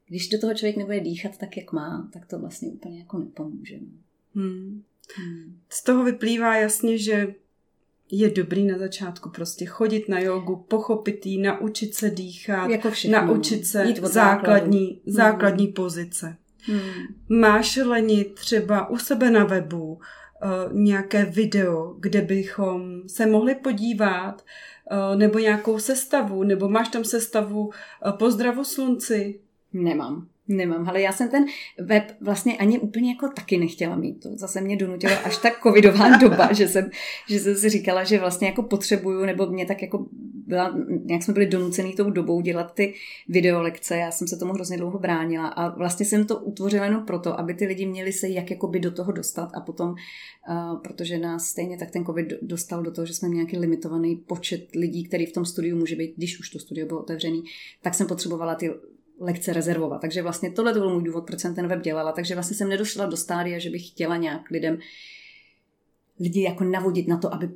[0.07, 3.76] když do toho člověk nebude dýchat tak, jak má, tak to vlastně úplně jako nepomůže.
[4.36, 4.84] Hmm.
[5.18, 5.59] Hmm.
[5.70, 7.36] Z toho vyplývá jasně, že
[8.12, 13.26] je dobrý na začátku prostě chodit na jogu, pochopit jí, naučit se dýchat, jako všechno.
[13.26, 15.74] naučit se základní, základní hmm.
[15.74, 16.38] pozice.
[16.60, 16.80] Hmm.
[17.30, 19.99] Máš Leni třeba u sebe na webu uh,
[20.74, 24.45] nějaké video, kde bychom se mohli podívat,
[24.91, 27.72] uh, nebo nějakou sestavu, nebo máš tam sestavu uh,
[28.12, 29.39] pozdravu slunci?
[29.74, 30.28] Nemám.
[30.48, 31.46] Nemám, ale já jsem ten
[31.80, 34.24] web vlastně ani úplně jako taky nechtěla mít.
[34.24, 36.89] To zase mě donutila až tak covidová doba, že jsem,
[37.30, 40.06] že jsem si říkala, že vlastně jako potřebuju, nebo mě tak jako
[40.48, 40.76] byla,
[41.06, 42.93] nějak jsme byli donucený tou dobou dělat ty
[43.30, 47.39] videolekce, já jsem se tomu hrozně dlouho bránila a vlastně jsem to utvořila jenom proto,
[47.39, 51.48] aby ty lidi měli se jak jakoby do toho dostat a potom, uh, protože nás
[51.48, 55.26] stejně tak ten covid dostal do toho, že jsme měli nějaký limitovaný počet lidí, který
[55.26, 57.43] v tom studiu může být, když už to studio bylo otevřený,
[57.82, 58.72] tak jsem potřebovala ty
[59.20, 60.01] lekce rezervovat.
[60.01, 62.11] Takže vlastně tohle to byl můj důvod, proč jsem ten web dělala.
[62.11, 64.78] Takže vlastně jsem nedošla do stádia, že bych chtěla nějak lidem
[66.20, 67.49] lidi jako navodit na to, aby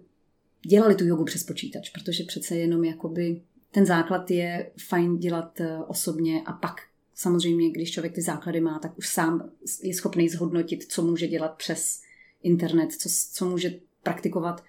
[0.66, 3.42] dělali tu jogu přes počítač, protože přece jenom jakoby
[3.72, 6.82] ten základ je fajn dělat eh, osobně a pak
[7.20, 9.52] samozřejmě, když člověk ty základy má, tak už sám
[9.82, 12.02] je schopný zhodnotit, co může dělat přes
[12.44, 14.64] internet, co, co může praktikovat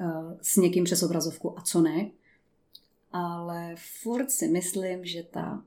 [0.00, 2.10] uh, s někým přes obrazovku a co ne.
[3.12, 5.64] Ale furt si myslím, že ta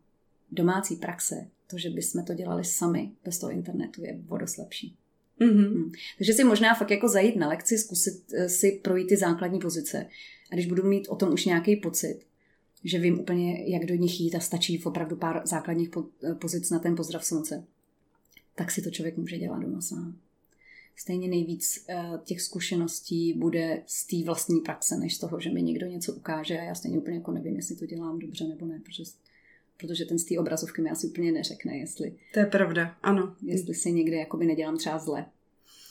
[0.52, 4.96] domácí praxe, to, že bychom to dělali sami bez toho internetu, je vodost lepší.
[5.42, 5.92] Mm-hmm.
[6.18, 10.08] Takže si možná fakt jako zajít na lekci, zkusit eh, si projít ty základní pozice.
[10.52, 12.20] A když budu mít o tom už nějaký pocit,
[12.84, 15.90] že vím úplně, jak do nich jít a stačí v opravdu pár základních
[16.24, 17.64] eh, pozic na ten pozdrav slunce,
[18.56, 20.18] tak si to člověk může dělat doma sám.
[20.96, 25.62] Stejně nejvíc eh, těch zkušeností bude z té vlastní praxe, než z toho, že mi
[25.62, 28.82] někdo něco ukáže a já stejně úplně jako nevím, jestli to dělám dobře nebo ne,
[28.86, 29.04] protože
[29.82, 32.16] protože ten z té obrazovky mi asi úplně neřekne, jestli...
[32.34, 33.36] To je pravda, ano.
[33.42, 35.26] Jestli si někde jakoby nedělám třeba zle.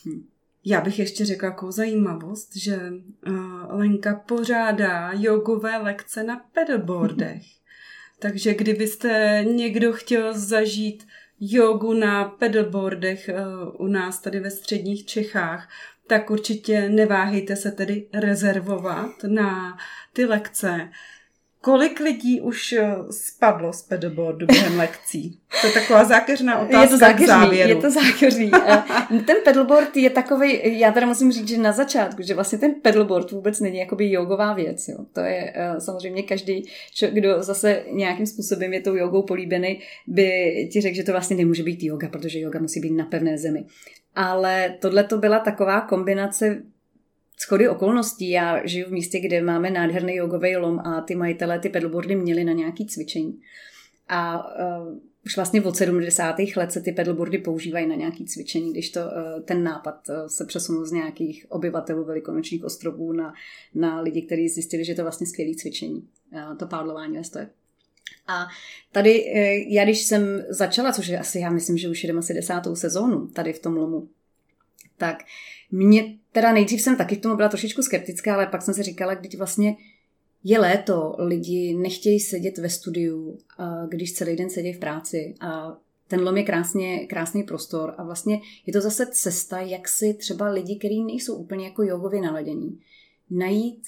[0.07, 0.27] Hm.
[0.65, 2.93] Já bych ještě řekla jako zajímavost, že
[3.27, 3.35] uh,
[3.69, 7.43] Lenka pořádá jogové lekce na pedalboardech.
[8.19, 11.07] Takže kdybyste někdo chtěl zažít
[11.41, 15.69] jogu na pedalboardech uh, u nás tady ve středních Čechách,
[16.07, 19.79] tak určitě neváhejte se tedy rezervovat na
[20.13, 20.89] ty lekce.
[21.63, 25.39] Kolik lidí už eh, spadlo z pedalboardu během lekcí?
[25.61, 27.69] To je taková zákeřná otázka je to zákeřný, závěru.
[27.69, 28.51] Je to zákeřný.
[28.55, 28.83] Eh,
[29.27, 33.31] ten pedalboard je takový, já teda musím říct, že na začátku, že vlastně ten pedalboard
[33.31, 34.89] vůbec není jakoby jogová věc.
[34.89, 34.99] Jo.
[35.13, 36.63] To je uh, samozřejmě každý,
[37.11, 41.63] kdo zase nějakým způsobem je tou jogou políbený, by ti řekl, že to vlastně nemůže
[41.63, 43.65] být yoga, protože yoga musí být na pevné zemi.
[44.15, 46.63] Ale tohle to byla taková kombinace
[47.43, 48.31] schody okolností.
[48.31, 52.45] Já žiju v místě, kde máme nádherný jogový lom a ty majitelé ty pedalboardy měli
[52.45, 53.41] na nějaký cvičení.
[54.09, 54.49] A
[54.89, 56.37] uh, už vlastně od 70.
[56.57, 60.45] let se ty pedalboardy používají na nějaký cvičení, když to, uh, ten nápad uh, se
[60.45, 63.35] přesunul z nějakých obyvatelů velikonočních ostrovů na,
[63.75, 67.51] na lidi, kteří zjistili, že to vlastně skvělé cvičení, uh, to pádlování ve stoje.
[68.27, 68.47] A
[68.93, 69.25] tady,
[69.69, 73.27] já když jsem začala, což je asi, já myslím, že už jdeme asi desátou sezónu
[73.27, 74.09] tady v tom lomu,
[74.97, 75.23] tak
[75.71, 79.15] mě teda nejdřív jsem taky k tomu byla trošičku skeptická, ale pak jsem si říkala,
[79.15, 79.77] když vlastně
[80.45, 83.39] je léto, lidi nechtějí sedět ve studiu,
[83.89, 88.41] když celý den sedí v práci a ten lom je krásně, krásný prostor a vlastně
[88.67, 92.81] je to zase cesta, jak si třeba lidi, kteří nejsou úplně jako jogově naladění,
[93.31, 93.83] najít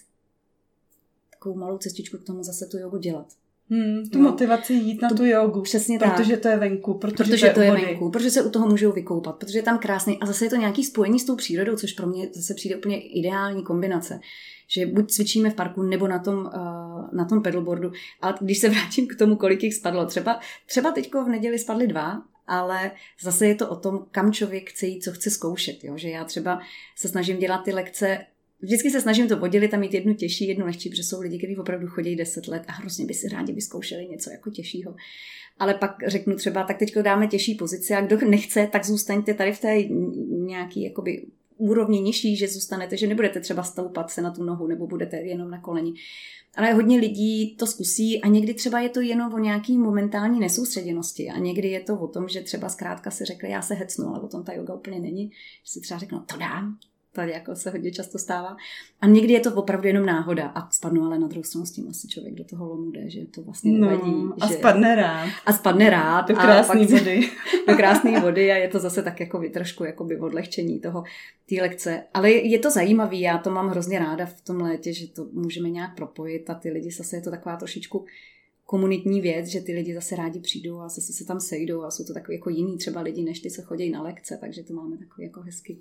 [1.30, 3.32] takovou malou cestičku k tomu zase tu jogu dělat.
[3.72, 4.30] Hmm, tu no.
[4.30, 5.62] motivaci jít na tu, tu jogu.
[5.62, 6.16] Přesně protože tak.
[6.16, 6.94] Protože to je venku.
[6.94, 8.10] Protože, protože to je, to je venku.
[8.10, 9.36] Protože se u toho můžou vykoupat.
[9.36, 10.18] Protože je tam krásný.
[10.20, 13.00] A zase je to nějaký spojení s tou přírodou, což pro mě zase přijde úplně
[13.00, 14.20] ideální kombinace.
[14.68, 17.92] Že buď cvičíme v parku, nebo na tom, uh, na tom pedalboardu.
[18.22, 20.06] A když se vrátím k tomu, kolik jich spadlo.
[20.06, 22.90] Třeba, třeba teďko v neděli spadly dva, ale
[23.22, 25.84] zase je to o tom, kam člověk chce jít, co chce zkoušet.
[25.84, 25.96] Jo?
[25.96, 26.60] Že já třeba
[26.96, 28.18] se snažím dělat ty lekce
[28.62, 31.56] Vždycky se snažím to podělit a mít jednu těžší, jednu lehčí, protože jsou lidi, kteří
[31.56, 34.94] opravdu chodí 10 let a hrozně by si rádi vyzkoušeli něco jako těžšího.
[35.58, 39.52] Ale pak řeknu třeba, tak teď dáme těžší pozici a kdo nechce, tak zůstaňte tady
[39.52, 39.82] v té
[40.28, 44.86] nějaký jakoby úrovni nižší, že zůstanete, že nebudete třeba stoupat se na tu nohu nebo
[44.86, 45.94] budete jenom na koleni.
[46.54, 51.30] Ale hodně lidí to zkusí a někdy třeba je to jenom o nějaký momentální nesoustředěnosti
[51.30, 54.20] a někdy je to o tom, že třeba zkrátka si řekli, já se hecnu, ale
[54.20, 55.30] o tom ta yoga úplně není,
[55.64, 56.78] že si třeba řeknou, to dám,
[57.12, 58.56] tady jako se hodně často stává.
[59.00, 61.88] A někdy je to opravdu jenom náhoda a spadnu ale na druhou stranu s tím
[61.88, 64.10] asi člověk do toho lomu jde, že to vlastně no, nevadí.
[64.10, 64.54] No, a že...
[64.54, 65.28] spadne rád.
[65.46, 66.28] A spadne rád.
[66.28, 67.20] Do krásné vody.
[67.68, 71.04] do krásné vody a je to zase tak jako trošku jakoby odlehčení toho,
[71.48, 72.02] té lekce.
[72.14, 75.70] Ale je to zajímavý, já to mám hrozně ráda v tom létě, že to můžeme
[75.70, 78.04] nějak propojit a ty lidi zase je to taková trošičku
[78.64, 82.04] komunitní věc, že ty lidi zase rádi přijdou a zase se tam sejdou a jsou
[82.04, 84.98] to takový jako jiný třeba lidi, než ty, co chodí na lekce, takže to máme
[84.98, 85.78] takový jako hezky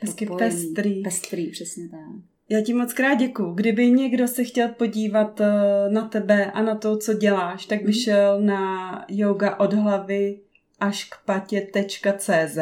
[0.00, 1.02] Hezky pestrý.
[1.02, 2.00] Pestrý, přesně tak.
[2.48, 3.52] Já ti moc krát děkuju.
[3.52, 5.50] Kdyby někdo se chtěl podívat eh,
[5.88, 7.92] na tebe a na to, co děláš, tak by mhm.
[7.92, 10.40] šel na yoga od hlavy
[10.80, 12.58] až k patě.cz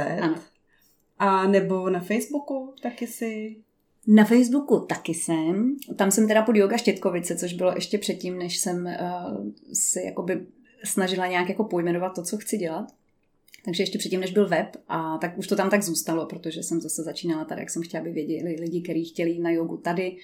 [1.19, 3.57] a nebo na Facebooku taky si...
[4.07, 5.77] Na Facebooku taky jsem.
[5.97, 10.47] Tam jsem teda pod Yoga Štětkovice, což bylo ještě předtím, než jsem uh, si jakoby
[10.85, 12.93] snažila nějak jako pojmenovat to, co chci dělat.
[13.69, 16.81] Takže ještě předtím, než byl web, a tak už to tam tak zůstalo, protože jsem
[16.81, 20.17] zase začínala tady, jak jsem chtěla, aby věděli lidi, kteří chtěli na jogu tady,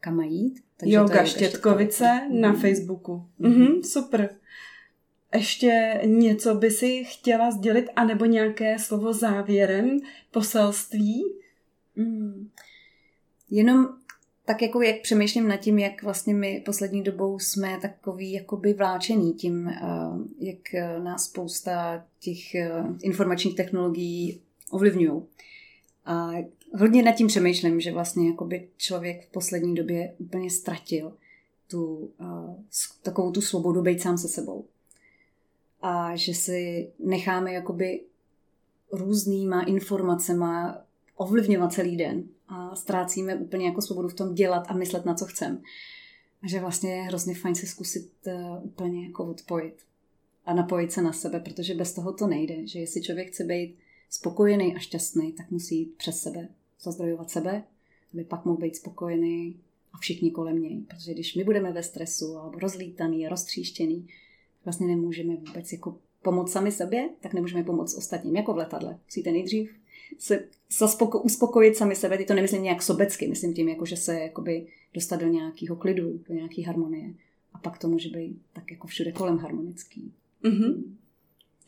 [0.00, 0.60] kam mají jít.
[0.76, 2.40] Takže Yoga, Yoga Štětkovice mm.
[2.40, 3.26] na Facebooku.
[3.38, 3.50] Mm.
[3.50, 4.30] Mm, super.
[5.34, 9.98] Ještě něco by si chtěla sdělit, anebo nějaké slovo závěrem,
[10.30, 11.24] poselství?
[11.96, 12.48] Mm.
[13.50, 13.88] Jenom
[14.44, 19.32] tak jako jak přemýšlím nad tím, jak vlastně my poslední dobou jsme takový jakoby vláčený
[19.32, 19.80] tím, eh,
[20.38, 20.58] jak
[21.02, 24.40] nás spousta těch eh, informačních technologií
[24.70, 25.22] ovlivňují.
[26.04, 26.30] A
[26.78, 31.12] hodně nad tím přemýšlím, že vlastně jakoby člověk v poslední době úplně ztratil
[31.70, 32.10] tu,
[33.02, 34.64] takovou tu svobodu být sám se sebou.
[35.82, 38.00] A že si necháme jakoby
[38.92, 40.82] různýma informacema
[41.16, 45.26] ovlivňovat celý den a ztrácíme úplně jako svobodu v tom dělat a myslet na co
[45.26, 45.62] chcem.
[46.42, 49.74] A že vlastně je hrozně fajn se zkusit uh, úplně jako odpojit
[50.46, 52.66] a napojit se na sebe, protože bez toho to nejde.
[52.66, 53.76] Že jestli člověk chce být
[54.10, 56.48] spokojený a šťastný, tak musí jít přes sebe,
[56.80, 57.64] zazdrojovat sebe,
[58.14, 59.56] aby pak mohl být spokojený
[59.92, 60.80] a všichni kolem něj.
[60.88, 64.08] Protože když my budeme ve stresu alebo rozlítaný, roztříštěný,
[64.64, 68.98] vlastně nemůžeme vůbec jako pomoct sami sobě, tak nemůžeme pomoct ostatním, jako v letadle.
[69.06, 69.81] Musíte nejdřív
[70.18, 70.44] se
[70.80, 74.66] zaspoko- uspokojit sami sebe, ty to nemyslím nějak sobecky, myslím tím, jako že se jakoby
[74.94, 77.14] dostat do nějakého klidu, do nějaké harmonie.
[77.54, 80.12] A pak to může být tak jako všude kolem harmonický.
[80.44, 80.82] Mm-hmm.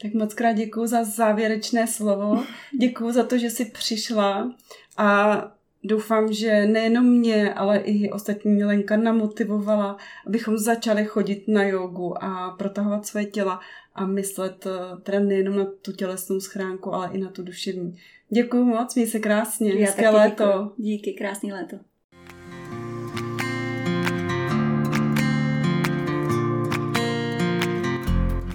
[0.03, 2.45] Tak moc krát děkuji za závěrečné slovo.
[2.81, 4.55] Děkuji za to, že jsi přišla
[4.97, 5.39] a
[5.85, 12.51] doufám, že nejenom mě, ale i ostatní Lenka namotivovala, abychom začali chodit na jogu a
[12.59, 13.61] protahovat své těla
[13.95, 14.71] a myslet eh,
[15.03, 17.99] teda nejenom na tu tělesnou schránku, ale i na tu duševní.
[18.31, 19.75] Děkuji moc, měj se krásně.
[19.75, 20.45] Já Hezké léto.
[20.45, 20.73] Děkuji.
[20.77, 21.77] Díky, krásný léto.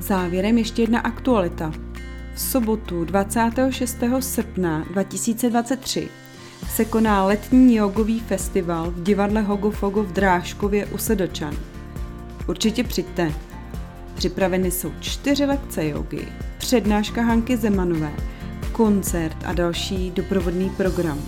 [0.02, 1.72] Závěrem ještě jedna aktualita.
[2.34, 3.98] V sobotu 26.
[4.20, 6.10] srpna 2023
[6.76, 11.56] se koná letní jogový festival v divadle Hogofogo v Drážkově u Sedočan.
[12.48, 13.49] Určitě přijďte.
[14.20, 18.12] Připraveny jsou čtyři lekce jogy, přednáška Hanky Zemanové,
[18.72, 21.22] koncert a další doprovodný program.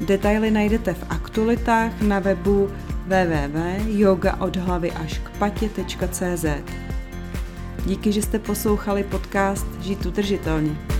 [0.00, 2.70] Detaily najdete v aktualitách na webu
[3.06, 6.44] www.yogaodhlavy až k patě.cz.
[7.86, 10.93] Díky, že jste poslouchali podcast Žít udržitelně.